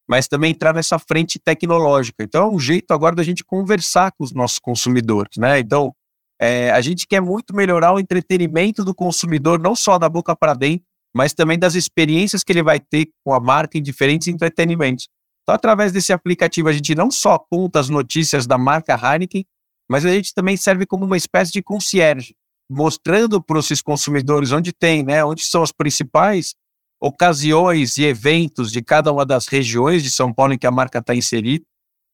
mas 0.07 0.27
também 0.27 0.51
entrar 0.51 0.73
nessa 0.73 0.97
frente 0.97 1.39
tecnológica. 1.39 2.23
Então 2.23 2.43
é 2.43 2.55
um 2.55 2.59
jeito 2.59 2.91
agora 2.93 3.15
da 3.15 3.23
gente 3.23 3.43
conversar 3.43 4.11
com 4.11 4.23
os 4.23 4.33
nossos 4.33 4.59
consumidores, 4.59 5.37
né? 5.37 5.59
Então 5.59 5.93
é, 6.39 6.69
a 6.71 6.81
gente 6.81 7.07
quer 7.07 7.21
muito 7.21 7.55
melhorar 7.55 7.93
o 7.93 7.99
entretenimento 7.99 8.85
do 8.85 8.93
consumidor, 8.93 9.59
não 9.59 9.75
só 9.75 9.97
da 9.97 10.07
boca 10.07 10.35
para 10.35 10.53
dentro, 10.53 10.85
mas 11.13 11.33
também 11.33 11.57
das 11.57 11.73
experiências 11.73 12.43
que 12.43 12.51
ele 12.51 12.61
vai 12.61 12.79
ter 12.79 13.09
com 13.23 13.33
a 13.33 13.39
marca 13.39 13.77
em 13.77 13.81
diferentes 13.81 14.27
entretenimentos. 14.27 15.07
Então, 15.41 15.55
através 15.55 15.91
desse 15.91 16.13
aplicativo, 16.13 16.67
a 16.67 16.73
gente 16.73 16.93
não 16.93 17.09
só 17.09 17.39
conta 17.39 17.79
as 17.79 17.89
notícias 17.89 18.45
da 18.45 18.57
marca 18.57 18.93
Heineken, 18.93 19.45
mas 19.89 20.05
a 20.05 20.11
gente 20.11 20.33
também 20.33 20.57
serve 20.57 20.85
como 20.85 21.05
uma 21.05 21.17
espécie 21.17 21.51
de 21.51 21.63
concierge, 21.63 22.35
mostrando 22.69 23.41
para 23.41 23.59
esses 23.59 23.81
consumidores 23.81 24.51
onde 24.51 24.73
tem, 24.73 25.03
né, 25.03 25.23
onde 25.23 25.43
são 25.43 25.63
as 25.63 25.71
principais 25.71 26.55
ocasiões 26.99 27.97
e 27.97 28.03
eventos 28.03 28.71
de 28.71 28.81
cada 28.81 29.11
uma 29.11 29.25
das 29.25 29.47
regiões 29.47 30.03
de 30.03 30.09
São 30.09 30.33
Paulo 30.33 30.53
em 30.53 30.57
que 30.57 30.67
a 30.67 30.71
marca 30.71 30.99
está 30.99 31.15
inserida, 31.15 31.63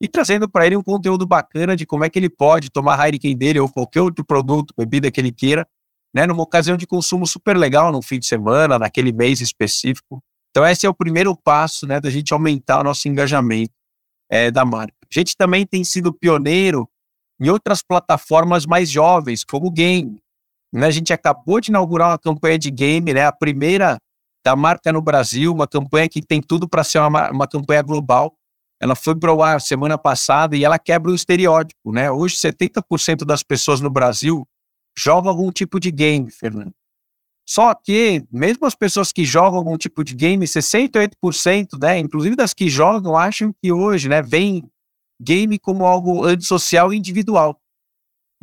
e 0.02 0.08
trazendo 0.08 0.50
para 0.50 0.66
ele 0.66 0.76
um 0.76 0.84
conteúdo 0.84 1.26
bacana 1.26 1.76
de 1.76 1.86
como 1.86 2.04
é 2.04 2.10
que 2.10 2.20
ele 2.20 2.30
pode 2.30 2.70
tomar 2.70 3.00
Heineken 3.00 3.38
dele 3.38 3.60
ou 3.60 3.70
qualquer 3.70 4.02
outro 4.02 4.26
produto, 4.26 4.74
bebida 4.78 5.10
que 5.10 5.22
ele 5.22 5.32
queira, 5.32 5.66
né, 6.14 6.28
numa 6.28 6.44
ocasião 6.44 6.78
de 6.78 6.86
consumo 6.86 7.26
super 7.26 7.58
legal, 7.58 7.92
no 7.92 8.02
fim 8.02 8.20
de 8.20 8.28
semana, 8.28 8.78
naquele 8.78 9.12
mês 9.12 9.42
específico. 9.42 10.22
Então, 10.52 10.66
esse 10.68 10.86
é 10.86 10.90
o 10.90 10.94
primeiro 10.94 11.36
passo 11.36 11.88
né, 11.88 12.00
da 12.00 12.10
gente 12.10 12.34
aumentar 12.34 12.82
o 12.82 12.84
nosso 12.84 13.08
engajamento 13.08 13.74
é, 14.30 14.52
da 14.52 14.64
marca. 14.64 14.94
A 15.04 15.20
gente 15.20 15.36
também 15.36 15.66
tem 15.66 15.84
sido 15.84 16.14
pioneiro 16.14 16.88
em 17.40 17.50
outras 17.50 17.82
plataformas 17.82 18.66
mais 18.66 18.90
jovens, 18.90 19.44
como 19.44 19.68
o 19.68 19.72
game. 19.72 20.22
Né? 20.74 20.88
A 20.88 20.92
gente 20.92 21.14
acabou 21.14 21.62
de 21.62 21.70
inaugurar 21.70 22.10
uma 22.10 22.18
campanha 22.18 22.58
de 22.58 22.72
game, 22.72 23.14
né, 23.14 23.26
a 23.26 23.32
primeira 23.32 23.98
da 24.44 24.56
marca 24.56 24.92
no 24.92 25.02
Brasil, 25.02 25.54
uma 25.54 25.68
campanha 25.68 26.10
que 26.10 26.22
tem 26.22 26.42
tudo 26.42 26.68
para 26.68 26.84
ser 26.84 27.00
uma, 27.00 27.32
uma 27.32 27.48
campanha 27.48 27.82
global, 27.82 28.36
ela 28.82 28.96
foi 28.96 29.16
para 29.16 29.32
o 29.32 29.42
ar 29.42 29.62
semana 29.62 29.98
passada 29.98 30.58
e 30.58 30.66
ela 30.66 30.78
quebra 30.78 31.10
o 31.10 31.16
estereótipo, 31.16 31.94
né? 31.94 32.12
Hoje, 32.12 32.36
70% 32.36 33.24
das 33.24 33.42
pessoas 33.42 33.80
no 33.80 33.90
Brasil 33.90 34.46
jogam 34.98 35.30
algum 35.30 35.50
tipo 35.50 35.80
de 35.80 35.90
game, 35.90 36.30
Fernando. 36.30 36.74
Só 37.48 37.74
que, 37.74 38.26
mesmo 38.30 38.66
as 38.66 38.76
pessoas 38.76 39.14
que 39.14 39.24
jogam 39.24 39.60
algum 39.60 39.78
tipo 39.78 40.04
de 40.04 40.14
game, 40.14 40.46
68%, 40.46 41.80
né, 41.82 42.00
inclusive 42.00 42.36
das 42.36 42.54
que 42.54 42.70
jogam, 42.70 43.16
acham 43.16 43.54
que 43.62 43.72
hoje, 43.72 44.10
né, 44.10 44.22
vem 44.22 44.70
game 45.22 45.58
como 45.60 45.86
algo 45.86 46.26
antissocial 46.26 46.94
e 46.94 46.98
individual. 46.98 47.58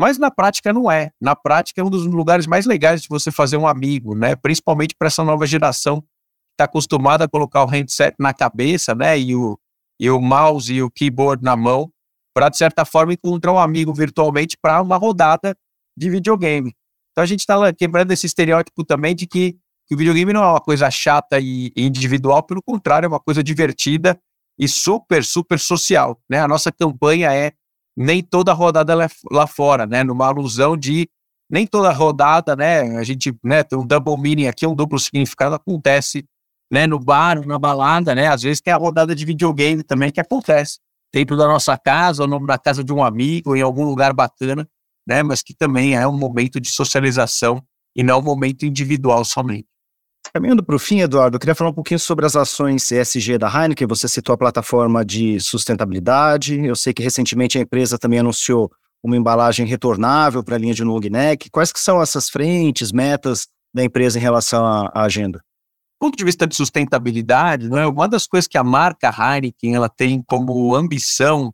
Mas 0.00 0.16
na 0.16 0.30
prática 0.30 0.73
não 0.73 0.90
é. 0.90 1.12
Na 1.21 1.37
prática 1.37 1.78
é 1.78 1.85
um 1.85 1.90
dos 1.90 2.07
lugares 2.07 2.47
mais 2.47 2.64
legais 2.64 3.02
de 3.02 3.09
você 3.11 3.30
fazer 3.30 3.59
um 3.59 3.66
amigo, 3.66 4.14
né? 4.14 4.35
Principalmente 4.35 4.95
para 4.99 5.09
essa 5.09 5.23
nova 5.23 5.47
geração 5.47 6.00
que 6.00 6.07
está 6.54 6.64
acostumada 6.64 7.25
a 7.25 7.28
colocar 7.28 7.62
o 7.62 7.66
handset 7.66 8.16
na 8.19 8.33
cabeça, 8.33 8.95
né? 8.95 9.19
E 9.19 9.37
o, 9.37 9.59
e 10.00 10.09
o 10.09 10.19
mouse 10.19 10.73
e 10.73 10.83
o 10.83 10.90
keyboard 10.90 11.45
na 11.45 11.54
mão, 11.54 11.92
para, 12.33 12.49
de 12.49 12.57
certa 12.57 12.87
forma, 12.87 13.12
encontrar 13.12 13.52
um 13.52 13.59
amigo 13.59 13.92
virtualmente 13.92 14.57
para 14.57 14.80
uma 14.80 14.97
rodada 14.97 15.54
de 15.95 16.09
videogame. 16.09 16.75
Então 17.12 17.23
a 17.23 17.26
gente 17.26 17.40
está 17.40 17.71
quebrando 17.75 18.11
esse 18.11 18.25
estereótipo 18.25 18.83
também 18.83 19.14
de 19.14 19.26
que, 19.26 19.59
que, 19.87 19.95
o 19.95 19.99
videogame 19.99 20.33
não 20.33 20.42
é 20.42 20.47
uma 20.47 20.62
coisa 20.62 20.90
chata 20.90 21.38
e, 21.38 21.75
e 21.76 21.85
individual, 21.85 22.42
pelo 22.42 22.62
contrário, 22.62 23.04
é 23.04 23.09
uma 23.09 23.21
coisa 23.21 23.45
divertida 23.45 24.19
e 24.59 24.66
super, 24.66 25.23
super 25.23 25.61
social. 25.61 26.19
Né? 26.26 26.40
A 26.40 26.49
nossa 26.49 26.73
campanha 26.73 27.35
é 27.35 27.52
nem 27.97 28.23
toda 28.23 28.52
rodada 28.52 28.94
lá, 28.94 29.09
lá 29.30 29.47
fora, 29.47 29.87
né? 29.87 30.02
numa 30.04 30.26
alusão 30.26 30.76
de 30.76 31.09
nem 31.50 31.66
toda 31.66 31.90
rodada, 31.90 32.54
né? 32.54 32.97
A 32.97 33.02
gente 33.02 33.37
né, 33.42 33.64
tem 33.64 33.76
um 33.76 33.85
double 33.85 34.16
meaning 34.16 34.47
aqui, 34.47 34.66
um 34.66 34.75
duplo 34.75 34.99
significado, 34.99 35.56
acontece 35.56 36.25
né, 36.73 36.87
no 36.87 36.99
bar, 36.99 37.44
na 37.44 37.59
balada, 37.59 38.14
né? 38.14 38.28
Às 38.28 38.42
vezes 38.42 38.61
tem 38.61 38.73
a 38.73 38.76
rodada 38.76 39.14
de 39.14 39.25
videogame 39.25 39.82
também 39.82 40.12
que 40.12 40.20
acontece 40.20 40.78
dentro 41.12 41.37
da 41.37 41.49
nossa 41.49 41.76
casa, 41.76 42.23
ou 42.23 42.40
na 42.40 42.56
casa 42.56 42.85
de 42.85 42.92
um 42.92 43.02
amigo, 43.02 43.56
em 43.56 43.62
algum 43.62 43.85
lugar 43.85 44.12
bacana, 44.12 44.66
né? 45.06 45.25
Mas 45.25 45.42
que 45.42 45.52
também 45.52 45.97
é 45.97 46.06
um 46.06 46.16
momento 46.16 46.61
de 46.61 46.68
socialização 46.70 47.61
e 47.97 48.04
não 48.04 48.20
um 48.20 48.23
momento 48.23 48.64
individual 48.64 49.25
somente. 49.25 49.66
Caminhando 50.32 50.62
para 50.62 50.76
o 50.76 50.78
fim, 50.78 51.00
Eduardo, 51.00 51.36
eu 51.36 51.40
queria 51.40 51.54
falar 51.54 51.70
um 51.70 51.74
pouquinho 51.74 51.98
sobre 51.98 52.24
as 52.24 52.36
ações 52.36 52.90
ESG 52.92 53.36
da 53.36 53.48
Heineken. 53.48 53.86
Você 53.88 54.06
citou 54.06 54.32
a 54.32 54.38
plataforma 54.38 55.04
de 55.04 55.40
sustentabilidade. 55.40 56.64
Eu 56.64 56.76
sei 56.76 56.92
que 56.92 57.02
recentemente 57.02 57.58
a 57.58 57.60
empresa 57.60 57.98
também 57.98 58.20
anunciou 58.20 58.70
uma 59.02 59.16
embalagem 59.16 59.66
retornável 59.66 60.44
para 60.44 60.54
a 60.54 60.58
linha 60.58 60.74
de 60.74 60.84
long 60.84 61.00
neck. 61.00 61.50
Quais 61.50 61.72
que 61.72 61.80
são 61.80 62.00
essas 62.00 62.28
frentes, 62.28 62.92
metas 62.92 63.48
da 63.74 63.82
empresa 63.82 64.18
em 64.18 64.22
relação 64.22 64.64
à 64.64 65.02
agenda? 65.02 65.42
ponto 66.00 66.16
de 66.16 66.24
vista 66.24 66.46
de 66.46 66.56
sustentabilidade, 66.56 67.68
não 67.68 67.76
é 67.76 67.86
uma 67.86 68.08
das 68.08 68.26
coisas 68.26 68.48
que 68.48 68.56
a 68.56 68.64
marca 68.64 69.10
Heineken 69.10 69.74
ela 69.74 69.88
tem 69.88 70.22
como 70.22 70.74
ambição, 70.74 71.52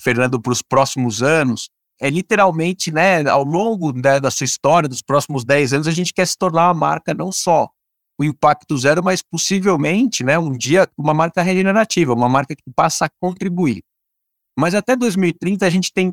Fernando, 0.00 0.40
para 0.40 0.52
os 0.52 0.62
próximos 0.62 1.20
anos, 1.20 1.68
é 2.00 2.08
literalmente, 2.08 2.92
né, 2.92 3.28
ao 3.28 3.42
longo 3.42 3.92
né, 3.92 4.20
da 4.20 4.30
sua 4.30 4.44
história, 4.44 4.88
dos 4.88 5.02
próximos 5.02 5.44
10 5.44 5.72
anos, 5.72 5.88
a 5.88 5.90
gente 5.90 6.14
quer 6.14 6.26
se 6.28 6.38
tornar 6.38 6.68
uma 6.68 6.74
marca 6.74 7.12
não 7.12 7.32
só 7.32 7.68
o 8.18 8.24
impacto 8.24 8.76
zero, 8.76 9.02
mas 9.02 9.22
possivelmente, 9.22 10.24
né, 10.24 10.38
um 10.38 10.52
dia, 10.52 10.88
uma 10.98 11.14
marca 11.14 11.40
regenerativa, 11.40 12.12
uma 12.12 12.28
marca 12.28 12.54
que 12.56 12.70
passa 12.74 13.04
a 13.04 13.10
contribuir. 13.20 13.82
Mas 14.58 14.74
até 14.74 14.96
2030 14.96 15.64
a 15.64 15.70
gente 15.70 15.92
tem 15.92 16.12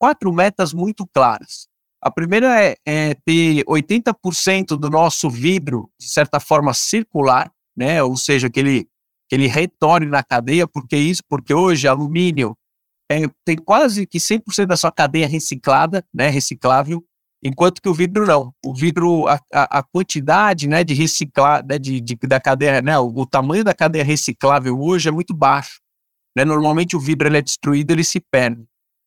quatro 0.00 0.32
metas 0.32 0.72
muito 0.72 1.06
claras. 1.06 1.68
A 2.00 2.10
primeira 2.10 2.62
é, 2.62 2.76
é 2.86 3.14
ter 3.26 3.64
80% 3.64 4.78
do 4.78 4.88
nosso 4.88 5.28
vidro, 5.28 5.90
de 6.00 6.08
certa 6.08 6.40
forma, 6.40 6.72
circular, 6.72 7.52
né? 7.76 8.02
ou 8.02 8.16
seja, 8.16 8.48
que 8.48 8.60
ele, 8.60 8.84
que 9.28 9.34
ele 9.34 9.48
retorne 9.48 10.06
na 10.06 10.22
cadeia, 10.22 10.66
porque 10.66 10.96
isso, 10.96 11.22
porque 11.28 11.52
hoje 11.52 11.86
alumínio 11.88 12.56
é, 13.10 13.22
tem 13.44 13.56
quase 13.56 14.06
que 14.06 14.18
100% 14.18 14.66
da 14.66 14.76
sua 14.76 14.92
cadeia 14.92 15.26
reciclada, 15.26 16.04
né? 16.14 16.28
reciclável, 16.28 17.04
enquanto 17.42 17.80
que 17.80 17.88
o 17.88 17.94
vidro 17.94 18.26
não. 18.26 18.52
O 18.64 18.74
vidro, 18.74 19.26
a, 19.28 19.40
a, 19.52 19.78
a 19.78 19.82
quantidade 19.82 20.68
né, 20.68 20.82
de 20.82 20.94
reciclar, 20.94 21.64
né, 21.66 21.78
de, 21.78 22.00
de, 22.00 22.16
da 22.16 22.40
cadeia, 22.40 22.82
né, 22.82 22.98
o, 22.98 23.06
o, 23.06 23.26
tamanho 23.26 23.64
da 23.64 23.74
cadeia 23.74 24.04
reciclável 24.04 24.80
hoje 24.80 25.08
é 25.08 25.12
muito 25.12 25.34
baixo. 25.34 25.80
Né? 26.36 26.44
Normalmente 26.44 26.96
o 26.96 27.00
vidro 27.00 27.28
ele 27.28 27.38
é 27.38 27.42
destruído, 27.42 27.90
ele 27.92 28.04
se 28.04 28.20
perde. 28.20 28.64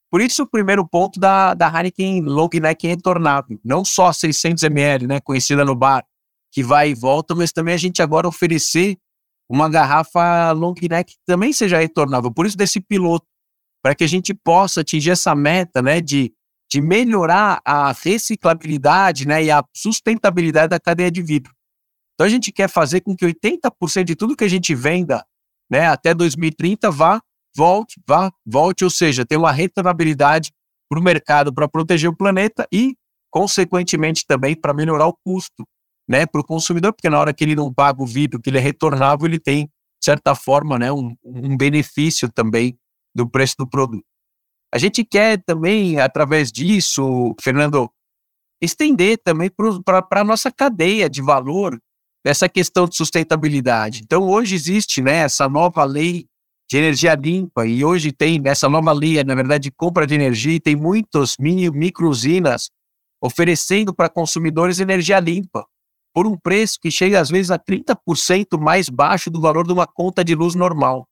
Por 0.09 0.19
isso, 0.19 0.43
o 0.43 0.47
primeiro 0.47 0.85
ponto 0.85 1.19
da, 1.19 1.53
da 1.53 1.69
Heineken 1.69 2.21
Long 2.21 2.50
Neck 2.61 2.85
retornável. 2.85 3.57
Não 3.63 3.85
só 3.85 4.11
600 4.11 4.63
ml, 4.63 5.07
né, 5.07 5.19
conhecida 5.21 5.63
no 5.63 5.73
bar, 5.73 6.05
que 6.51 6.61
vai 6.61 6.89
e 6.89 6.93
volta, 6.93 7.33
mas 7.33 7.53
também 7.53 7.73
a 7.73 7.77
gente 7.77 8.01
agora 8.01 8.27
oferecer 8.27 8.97
uma 9.50 9.69
garrafa 9.69 10.51
Long 10.51 10.75
Neck 10.89 11.13
que 11.13 11.19
também 11.25 11.53
seja 11.53 11.79
retornável. 11.79 12.31
Por 12.31 12.45
isso, 12.45 12.57
desse 12.57 12.81
piloto, 12.81 13.25
para 13.81 13.95
que 13.95 14.03
a 14.03 14.07
gente 14.07 14.33
possa 14.33 14.81
atingir 14.81 15.11
essa 15.11 15.33
meta 15.33 15.81
né, 15.81 16.01
de, 16.01 16.33
de 16.71 16.79
melhorar 16.79 17.61
a 17.65 17.91
reciclabilidade 17.91 19.27
né, 19.27 19.43
e 19.43 19.51
a 19.51 19.61
sustentabilidade 19.75 20.69
da 20.69 20.79
cadeia 20.79 21.11
de 21.11 21.21
vidro. 21.21 21.53
Então, 22.13 22.25
a 22.25 22.29
gente 22.29 22.51
quer 22.51 22.69
fazer 22.69 23.01
com 23.01 23.13
que 23.13 23.25
80% 23.25 24.05
de 24.05 24.15
tudo 24.15 24.37
que 24.37 24.45
a 24.45 24.49
gente 24.49 24.73
venda 24.73 25.25
né, 25.69 25.87
até 25.87 26.13
2030 26.13 26.89
vá 26.89 27.21
volte, 27.53 27.99
vá, 28.07 28.31
volte, 28.45 28.85
ou 28.85 28.89
seja, 28.89 29.25
tem 29.25 29.37
uma 29.37 29.51
retornabilidade 29.51 30.53
para 30.89 30.99
o 30.99 31.03
mercado 31.03 31.53
para 31.53 31.67
proteger 31.67 32.09
o 32.09 32.15
planeta 32.15 32.65
e, 32.71 32.95
consequentemente, 33.29 34.25
também 34.25 34.55
para 34.55 34.73
melhorar 34.73 35.07
o 35.07 35.17
custo 35.25 35.65
né, 36.07 36.25
para 36.25 36.39
o 36.39 36.43
consumidor, 36.43 36.93
porque 36.93 37.09
na 37.09 37.19
hora 37.19 37.33
que 37.33 37.43
ele 37.43 37.55
não 37.55 37.73
paga 37.73 38.01
o 38.01 38.05
vidro, 38.05 38.41
que 38.41 38.49
ele 38.49 38.57
é 38.57 38.61
retornável, 38.61 39.25
ele 39.25 39.39
tem, 39.39 39.65
de 39.65 40.05
certa 40.05 40.35
forma, 40.35 40.79
né, 40.79 40.91
um, 40.91 41.15
um 41.23 41.57
benefício 41.57 42.31
também 42.31 42.77
do 43.13 43.29
preço 43.29 43.55
do 43.57 43.67
produto. 43.67 44.05
A 44.73 44.77
gente 44.77 45.03
quer 45.03 45.41
também, 45.43 45.99
através 45.99 46.51
disso, 46.51 47.35
Fernando, 47.41 47.91
estender 48.61 49.17
também 49.23 49.51
para 49.83 50.21
a 50.21 50.23
nossa 50.23 50.49
cadeia 50.49 51.09
de 51.09 51.21
valor 51.21 51.77
essa 52.23 52.47
questão 52.47 52.87
de 52.87 52.95
sustentabilidade. 52.95 54.01
Então, 54.03 54.23
hoje 54.23 54.55
existe 54.55 55.01
né, 55.01 55.17
essa 55.17 55.49
nova 55.49 55.83
lei 55.83 56.27
de 56.69 56.77
energia 56.77 57.15
limpa, 57.15 57.65
e 57.65 57.83
hoje 57.83 58.13
tem 58.13 58.41
essa 58.45 58.69
nova 58.69 58.93
lei, 58.93 59.21
na 59.25 59.35
verdade, 59.35 59.63
de 59.63 59.71
compra 59.71 60.07
de 60.07 60.15
energia, 60.15 60.53
e 60.53 60.59
tem 60.59 60.75
muitas 60.75 61.35
mini, 61.37 61.69
micro 61.69 62.07
usinas 62.07 62.69
oferecendo 63.21 63.93
para 63.93 64.07
consumidores 64.07 64.79
energia 64.79 65.19
limpa, 65.19 65.65
por 66.13 66.25
um 66.25 66.37
preço 66.37 66.79
que 66.81 66.89
chega 66.89 67.19
às 67.19 67.29
vezes 67.29 67.51
a 67.51 67.59
30% 67.59 68.57
mais 68.57 68.87
baixo 68.87 69.29
do 69.29 69.41
valor 69.41 69.67
de 69.67 69.73
uma 69.73 69.85
conta 69.85 70.23
de 70.23 70.33
luz 70.33 70.55
normal. 70.55 71.07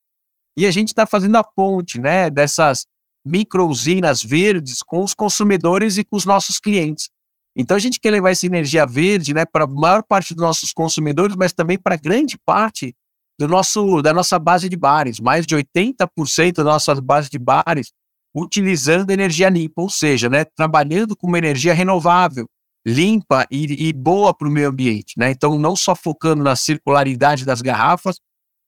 E 0.58 0.66
a 0.66 0.72
gente 0.72 0.90
está 0.90 1.06
fazendo 1.06 1.36
a 1.36 1.44
ponte 1.44 2.00
né, 2.00 2.30
dessas 2.30 2.86
micro 3.30 3.68
usinas 3.68 4.24
verdes 4.24 4.82
com 4.82 5.04
os 5.04 5.14
consumidores 5.14 5.98
e 5.98 6.04
com 6.04 6.16
os 6.16 6.26
nossos 6.26 6.60
clientes. 6.60 7.10
Então 7.56 7.78
a 7.78 7.80
gente 7.80 8.00
quer 8.00 8.12
levar 8.12 8.32
essa 8.32 8.46
energia 8.46 8.86
verde 8.86 9.34
né, 9.34 9.46
para 9.46 9.66
a 9.66 9.68
maior 9.68 10.04
parte 10.04 10.34
dos 10.34 10.44
nossos 10.44 10.72
consumidores, 10.74 11.36
mas 11.36 11.54
também 11.54 11.78
para 11.78 11.96
grande 11.96 12.38
parte 12.46 12.96
do 13.38 13.48
nosso, 13.48 14.02
da 14.02 14.14
nossa 14.14 14.40
base 14.40 14.68
de 14.68 14.76
bares, 14.76 15.20
mais 15.20 15.46
de 15.46 15.56
80% 15.56 16.54
da 16.54 16.64
nossa 16.64 16.96
base 17.00 17.30
de 17.30 17.38
bares 17.38 17.92
utilizando 18.36 19.12
energia 19.12 19.50
limpa, 19.50 19.82
ou 19.82 19.90
seja, 19.90 20.30
né, 20.30 20.46
trabalhando 20.46 21.16
com 21.16 21.28
uma 21.28 21.38
energia 21.38 21.74
renovável, 21.74 22.48
limpa 22.86 23.46
e, 23.50 23.90
e 23.90 23.94
boa 23.94 24.34
para 24.34 24.48
o 24.48 24.52
meio 24.52 24.70
ambiente. 24.70 25.14
Né? 25.18 25.32
Então, 25.32 25.58
não 25.58 25.76
só 25.76 25.96
focando 25.96 26.44
na 26.44 26.56
circularidade 26.56 27.46
das 27.46 27.62
garrafas, 27.62 28.18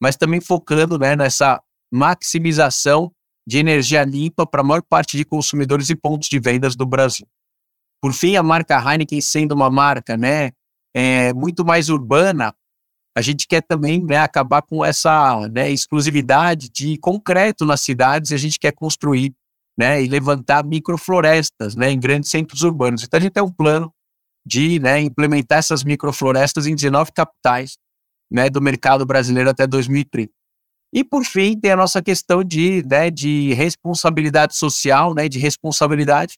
mas 0.01 0.15
também 0.17 0.41
focando 0.41 0.97
né, 0.97 1.15
nessa 1.15 1.61
maximização 1.91 3.11
de 3.51 3.57
energia 3.57 4.01
limpa 4.05 4.47
para 4.47 4.61
a 4.61 4.63
maior 4.63 4.81
parte 4.81 5.17
de 5.17 5.25
consumidores 5.25 5.89
e 5.89 5.95
pontos 5.95 6.29
de 6.29 6.39
vendas 6.39 6.73
do 6.73 6.85
Brasil. 6.85 7.27
Por 8.01 8.13
fim, 8.13 8.37
a 8.37 8.41
marca 8.41 8.79
Heineken 8.79 9.19
sendo 9.19 9.51
uma 9.51 9.69
marca 9.69 10.15
né, 10.15 10.51
é, 10.95 11.33
muito 11.33 11.65
mais 11.65 11.89
urbana, 11.89 12.55
a 13.13 13.21
gente 13.21 13.45
quer 13.45 13.61
também 13.61 14.01
né, 14.05 14.19
acabar 14.19 14.61
com 14.61 14.85
essa 14.85 15.49
né, 15.49 15.69
exclusividade 15.69 16.69
de 16.69 16.97
concreto 16.99 17.65
nas 17.65 17.81
cidades 17.81 18.31
e 18.31 18.35
a 18.35 18.37
gente 18.37 18.57
quer 18.57 18.71
construir 18.71 19.35
né, 19.77 20.01
e 20.01 20.07
levantar 20.07 20.63
microflorestas 20.63 21.75
né, 21.75 21.91
em 21.91 21.99
grandes 21.99 22.29
centros 22.29 22.63
urbanos. 22.63 23.03
Então 23.03 23.17
a 23.17 23.21
gente 23.21 23.33
tem 23.33 23.43
um 23.43 23.51
plano 23.51 23.93
de 24.45 24.79
né, 24.79 25.01
implementar 25.01 25.57
essas 25.57 25.83
microflorestas 25.83 26.67
em 26.67 26.73
19 26.73 27.11
capitais 27.11 27.77
né, 28.31 28.49
do 28.49 28.61
mercado 28.61 29.05
brasileiro 29.05 29.49
até 29.49 29.67
2030. 29.67 30.31
E 30.93 31.03
por 31.03 31.23
fim, 31.23 31.57
tem 31.57 31.71
a 31.71 31.77
nossa 31.77 32.01
questão 32.01 32.43
de, 32.43 32.83
né, 32.85 33.09
de 33.09 33.53
responsabilidade 33.53 34.55
social, 34.55 35.13
né, 35.13 35.29
de 35.29 35.39
responsabilidade 35.39 36.37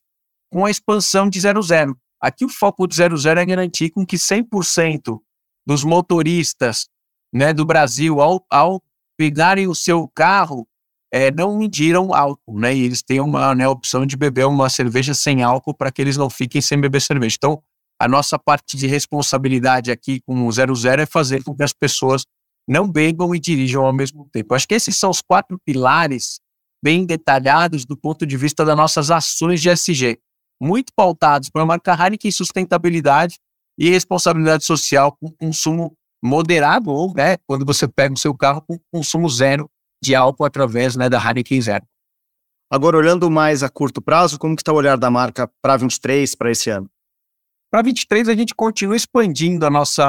com 0.52 0.64
a 0.64 0.70
expansão 0.70 1.28
de 1.28 1.40
00. 1.40 1.96
Aqui 2.20 2.44
o 2.44 2.48
foco 2.48 2.86
do 2.86 2.94
00 2.94 3.40
é 3.40 3.44
garantir 3.44 3.90
com 3.90 4.06
que 4.06 4.16
100% 4.16 5.20
dos 5.66 5.82
motoristas 5.82 6.88
né, 7.32 7.52
do 7.52 7.64
Brasil, 7.64 8.20
ao, 8.20 8.44
ao 8.48 8.82
pegarem 9.16 9.66
o 9.66 9.74
seu 9.74 10.08
carro, 10.08 10.66
é, 11.12 11.30
não 11.30 11.56
mediram 11.56 12.14
álcool, 12.14 12.58
né? 12.58 12.74
E 12.74 12.82
eles 12.82 13.02
têm 13.02 13.20
uma 13.20 13.54
né, 13.54 13.68
opção 13.68 14.04
de 14.04 14.16
beber 14.16 14.46
uma 14.46 14.68
cerveja 14.68 15.14
sem 15.14 15.42
álcool 15.42 15.74
para 15.74 15.92
que 15.92 16.02
eles 16.02 16.16
não 16.16 16.28
fiquem 16.28 16.60
sem 16.60 16.80
beber 16.80 17.00
cerveja. 17.00 17.36
Então, 17.38 17.62
a 18.00 18.08
nossa 18.08 18.36
parte 18.36 18.76
de 18.76 18.86
responsabilidade 18.86 19.92
aqui 19.92 20.20
com 20.20 20.46
o 20.46 20.52
00 20.52 20.74
é 20.98 21.06
fazer 21.06 21.44
com 21.44 21.54
que 21.54 21.62
as 21.62 21.72
pessoas 21.72 22.24
não 22.68 22.90
bebam 22.90 23.34
e 23.34 23.40
dirijam 23.40 23.84
ao 23.84 23.92
mesmo 23.92 24.28
tempo. 24.32 24.54
Acho 24.54 24.66
que 24.66 24.74
esses 24.74 24.96
são 24.96 25.10
os 25.10 25.20
quatro 25.20 25.58
pilares 25.64 26.40
bem 26.82 27.04
detalhados 27.04 27.84
do 27.84 27.96
ponto 27.96 28.26
de 28.26 28.36
vista 28.36 28.64
das 28.64 28.76
nossas 28.76 29.10
ações 29.10 29.60
de 29.60 29.70
SG, 29.70 30.18
muito 30.60 30.92
pautados 30.94 31.48
para 31.48 31.62
a 31.62 31.66
marca 31.66 31.94
Heineken 31.94 32.30
sustentabilidade 32.30 33.38
e 33.78 33.90
responsabilidade 33.90 34.64
social 34.64 35.16
com 35.16 35.30
consumo 35.30 35.96
moderado 36.22 36.90
ou, 36.90 37.12
né, 37.14 37.36
quando 37.46 37.64
você 37.64 37.86
pega 37.88 38.14
o 38.14 38.18
seu 38.18 38.34
carro 38.34 38.62
com 38.62 38.78
consumo 38.92 39.28
zero 39.28 39.68
de 40.02 40.14
álcool 40.14 40.44
através 40.44 40.96
né, 40.96 41.08
da 41.08 41.18
Heineken 41.18 41.60
Zero. 41.60 41.84
Agora, 42.70 42.96
olhando 42.96 43.30
mais 43.30 43.62
a 43.62 43.68
curto 43.68 44.00
prazo, 44.02 44.38
como 44.38 44.56
que 44.56 44.62
está 44.62 44.72
o 44.72 44.76
olhar 44.76 44.96
da 44.96 45.10
marca 45.10 45.50
para 45.62 45.76
23, 45.76 46.34
para 46.34 46.50
esse 46.50 46.70
ano? 46.70 46.88
Para 47.74 47.82
23, 47.82 48.28
a 48.28 48.36
gente 48.36 48.54
continua 48.54 48.94
expandindo 48.94 49.66
a 49.66 49.68
nossa, 49.68 50.06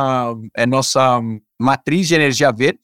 a 0.56 0.68
nossa 0.68 1.20
matriz 1.60 2.08
de 2.08 2.14
energia 2.14 2.52
verde, 2.52 2.80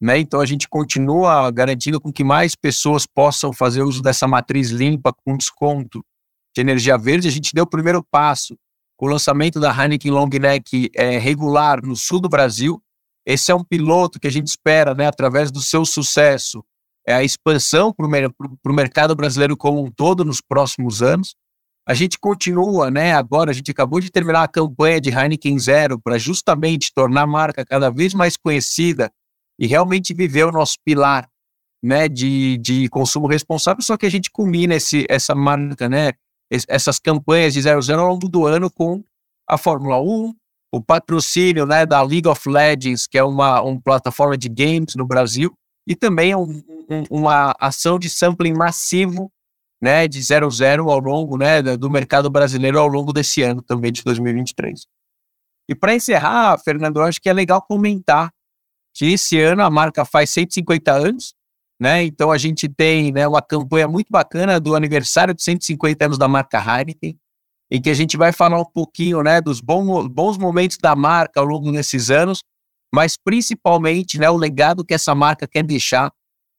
né? 0.00 0.20
Então, 0.20 0.40
a 0.40 0.46
gente 0.46 0.68
continua 0.68 1.50
garantindo 1.50 2.00
com 2.00 2.12
que 2.12 2.22
mais 2.22 2.54
pessoas 2.54 3.06
possam 3.06 3.52
fazer 3.52 3.82
uso 3.82 4.00
dessa 4.00 4.28
matriz 4.28 4.70
limpa 4.70 5.12
com 5.12 5.36
desconto 5.36 6.00
de 6.54 6.60
energia 6.60 6.96
verde. 6.96 7.26
A 7.26 7.30
gente 7.32 7.52
deu 7.52 7.64
o 7.64 7.68
primeiro 7.68 8.04
passo 8.04 8.56
com 8.96 9.06
o 9.06 9.08
lançamento 9.08 9.58
da 9.58 9.76
Heineken 9.76 10.12
Long 10.12 10.28
Neck 10.28 10.92
é, 10.94 11.18
regular 11.18 11.84
no 11.84 11.96
sul 11.96 12.20
do 12.20 12.28
Brasil. 12.28 12.80
Esse 13.26 13.50
é 13.50 13.54
um 13.56 13.64
piloto 13.64 14.20
que 14.20 14.28
a 14.28 14.30
gente 14.30 14.46
espera, 14.46 14.94
né, 14.94 15.08
através 15.08 15.50
do 15.50 15.60
seu 15.60 15.84
sucesso, 15.84 16.64
é 17.04 17.14
a 17.14 17.24
expansão 17.24 17.92
para 17.92 18.06
o 18.06 18.72
mercado 18.72 19.16
brasileiro 19.16 19.56
como 19.56 19.84
um 19.84 19.90
todo 19.90 20.24
nos 20.24 20.40
próximos 20.40 21.02
anos. 21.02 21.34
A 21.86 21.92
gente 21.92 22.18
continua, 22.18 22.90
né? 22.90 23.12
Agora 23.12 23.50
a 23.50 23.54
gente 23.54 23.70
acabou 23.70 24.00
de 24.00 24.10
terminar 24.10 24.42
a 24.42 24.48
campanha 24.48 25.00
de 25.00 25.10
Heineken 25.10 25.58
Zero 25.58 26.00
para 26.00 26.16
justamente 26.16 26.92
tornar 26.94 27.22
a 27.22 27.26
marca 27.26 27.64
cada 27.64 27.90
vez 27.90 28.14
mais 28.14 28.36
conhecida 28.38 29.12
e 29.58 29.66
realmente 29.66 30.14
viver 30.14 30.44
o 30.44 30.52
nosso 30.52 30.78
pilar, 30.82 31.28
né, 31.82 32.08
de, 32.08 32.56
de 32.58 32.88
consumo 32.88 33.26
responsável. 33.26 33.82
Só 33.82 33.98
que 33.98 34.06
a 34.06 34.10
gente 34.10 34.30
combina 34.30 34.74
esse, 34.74 35.04
essa 35.10 35.34
marca, 35.34 35.86
né, 35.88 36.12
essas 36.50 36.98
campanhas 36.98 37.52
de 37.52 37.60
00 37.60 38.00
ao 38.00 38.08
longo 38.08 38.28
do 38.28 38.46
ano 38.46 38.70
com 38.70 39.04
a 39.46 39.58
Fórmula 39.58 40.00
1, 40.00 40.34
o 40.72 40.82
patrocínio 40.82 41.66
né, 41.66 41.84
da 41.84 42.02
League 42.02 42.26
of 42.26 42.48
Legends, 42.48 43.06
que 43.06 43.18
é 43.18 43.22
uma, 43.22 43.60
uma 43.60 43.80
plataforma 43.80 44.38
de 44.38 44.48
games 44.48 44.94
no 44.96 45.06
Brasil, 45.06 45.52
e 45.86 45.94
também 45.94 46.34
um, 46.34 46.62
um, 46.88 47.04
uma 47.10 47.54
ação 47.60 47.98
de 47.98 48.08
sampling 48.08 48.54
massivo 48.54 49.30
né, 49.84 50.08
de 50.08 50.18
00 50.22 50.90
ao 50.90 50.98
longo 50.98 51.36
né, 51.36 51.60
do 51.60 51.90
mercado 51.90 52.30
brasileiro 52.30 52.78
ao 52.78 52.88
longo 52.88 53.12
desse 53.12 53.42
ano 53.42 53.60
também 53.60 53.92
de 53.92 54.02
2023. 54.02 54.86
E 55.68 55.74
para 55.74 55.94
encerrar, 55.94 56.56
Fernando, 56.56 57.00
eu 57.00 57.02
acho 57.02 57.20
que 57.20 57.28
é 57.28 57.34
legal 57.34 57.60
comentar 57.60 58.32
que 58.94 59.12
esse 59.12 59.38
ano 59.38 59.62
a 59.62 59.68
marca 59.68 60.02
faz 60.06 60.30
150 60.30 60.90
anos, 60.90 61.34
né? 61.78 62.02
Então 62.02 62.30
a 62.30 62.38
gente 62.38 62.66
tem 62.66 63.12
né, 63.12 63.28
uma 63.28 63.42
campanha 63.42 63.86
muito 63.86 64.08
bacana 64.10 64.58
do 64.58 64.74
aniversário 64.74 65.34
de 65.34 65.42
150 65.42 66.06
anos 66.06 66.16
da 66.16 66.28
marca 66.28 66.58
Heineken, 66.58 67.18
em 67.70 67.82
que 67.82 67.90
a 67.90 67.94
gente 67.94 68.16
vai 68.16 68.32
falar 68.32 68.58
um 68.58 68.64
pouquinho 68.64 69.22
né, 69.22 69.38
dos 69.42 69.60
bons, 69.60 70.08
bons 70.08 70.38
momentos 70.38 70.78
da 70.78 70.96
marca 70.96 71.40
ao 71.40 71.46
longo 71.46 71.70
desses 71.70 72.10
anos, 72.10 72.42
mas 72.90 73.18
principalmente 73.18 74.18
né, 74.18 74.30
o 74.30 74.36
legado 74.38 74.82
que 74.82 74.94
essa 74.94 75.14
marca 75.14 75.46
quer 75.46 75.62
deixar 75.62 76.10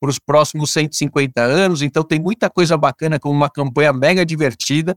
para 0.05 0.11
os 0.11 0.19
próximos 0.19 0.71
150 0.71 1.41
anos. 1.41 1.81
Então 1.81 2.03
tem 2.03 2.19
muita 2.19 2.49
coisa 2.49 2.77
bacana, 2.77 3.19
como 3.19 3.33
uma 3.33 3.49
campanha 3.49 3.91
mega 3.91 4.23
divertida, 4.23 4.95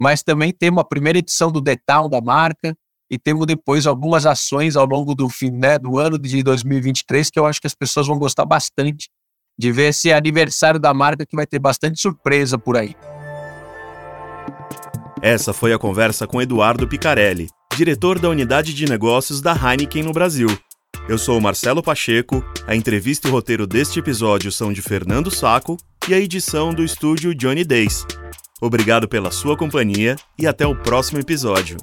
mas 0.00 0.22
também 0.22 0.52
temos 0.52 0.82
a 0.82 0.84
primeira 0.84 1.18
edição 1.18 1.50
do 1.50 1.60
Detal 1.60 2.08
da 2.08 2.20
marca 2.20 2.76
e 3.10 3.18
temos 3.18 3.46
depois 3.46 3.86
algumas 3.86 4.26
ações 4.26 4.76
ao 4.76 4.84
longo 4.84 5.14
do 5.14 5.28
fim 5.28 5.50
né, 5.50 5.78
do 5.78 5.98
ano 5.98 6.18
de 6.18 6.42
2023 6.42 7.30
que 7.30 7.38
eu 7.38 7.46
acho 7.46 7.60
que 7.60 7.66
as 7.66 7.74
pessoas 7.74 8.06
vão 8.06 8.18
gostar 8.18 8.44
bastante 8.44 9.08
de 9.58 9.72
ver 9.72 9.88
esse 9.88 10.12
aniversário 10.12 10.78
da 10.78 10.94
marca 10.94 11.26
que 11.26 11.34
vai 11.34 11.46
ter 11.46 11.58
bastante 11.58 12.00
surpresa 12.00 12.58
por 12.58 12.76
aí. 12.76 12.94
Essa 15.22 15.52
foi 15.52 15.72
a 15.72 15.78
conversa 15.78 16.26
com 16.26 16.40
Eduardo 16.40 16.86
Picarelli, 16.86 17.48
diretor 17.76 18.18
da 18.18 18.28
unidade 18.28 18.72
de 18.72 18.86
negócios 18.86 19.40
da 19.40 19.52
Heineken 19.52 20.02
no 20.02 20.12
Brasil. 20.12 20.48
Eu 21.10 21.18
sou 21.18 21.36
o 21.36 21.40
Marcelo 21.40 21.82
Pacheco, 21.82 22.44
a 22.68 22.76
entrevista 22.76 23.26
e 23.26 23.32
o 23.32 23.34
roteiro 23.34 23.66
deste 23.66 23.98
episódio 23.98 24.52
são 24.52 24.72
de 24.72 24.80
Fernando 24.80 25.28
Saco 25.28 25.76
e 26.08 26.14
a 26.14 26.20
edição 26.20 26.72
do 26.72 26.84
estúdio 26.84 27.34
Johnny 27.34 27.64
Days. 27.64 28.06
Obrigado 28.60 29.08
pela 29.08 29.32
sua 29.32 29.56
companhia 29.56 30.14
e 30.38 30.46
até 30.46 30.64
o 30.64 30.76
próximo 30.76 31.18
episódio. 31.18 31.78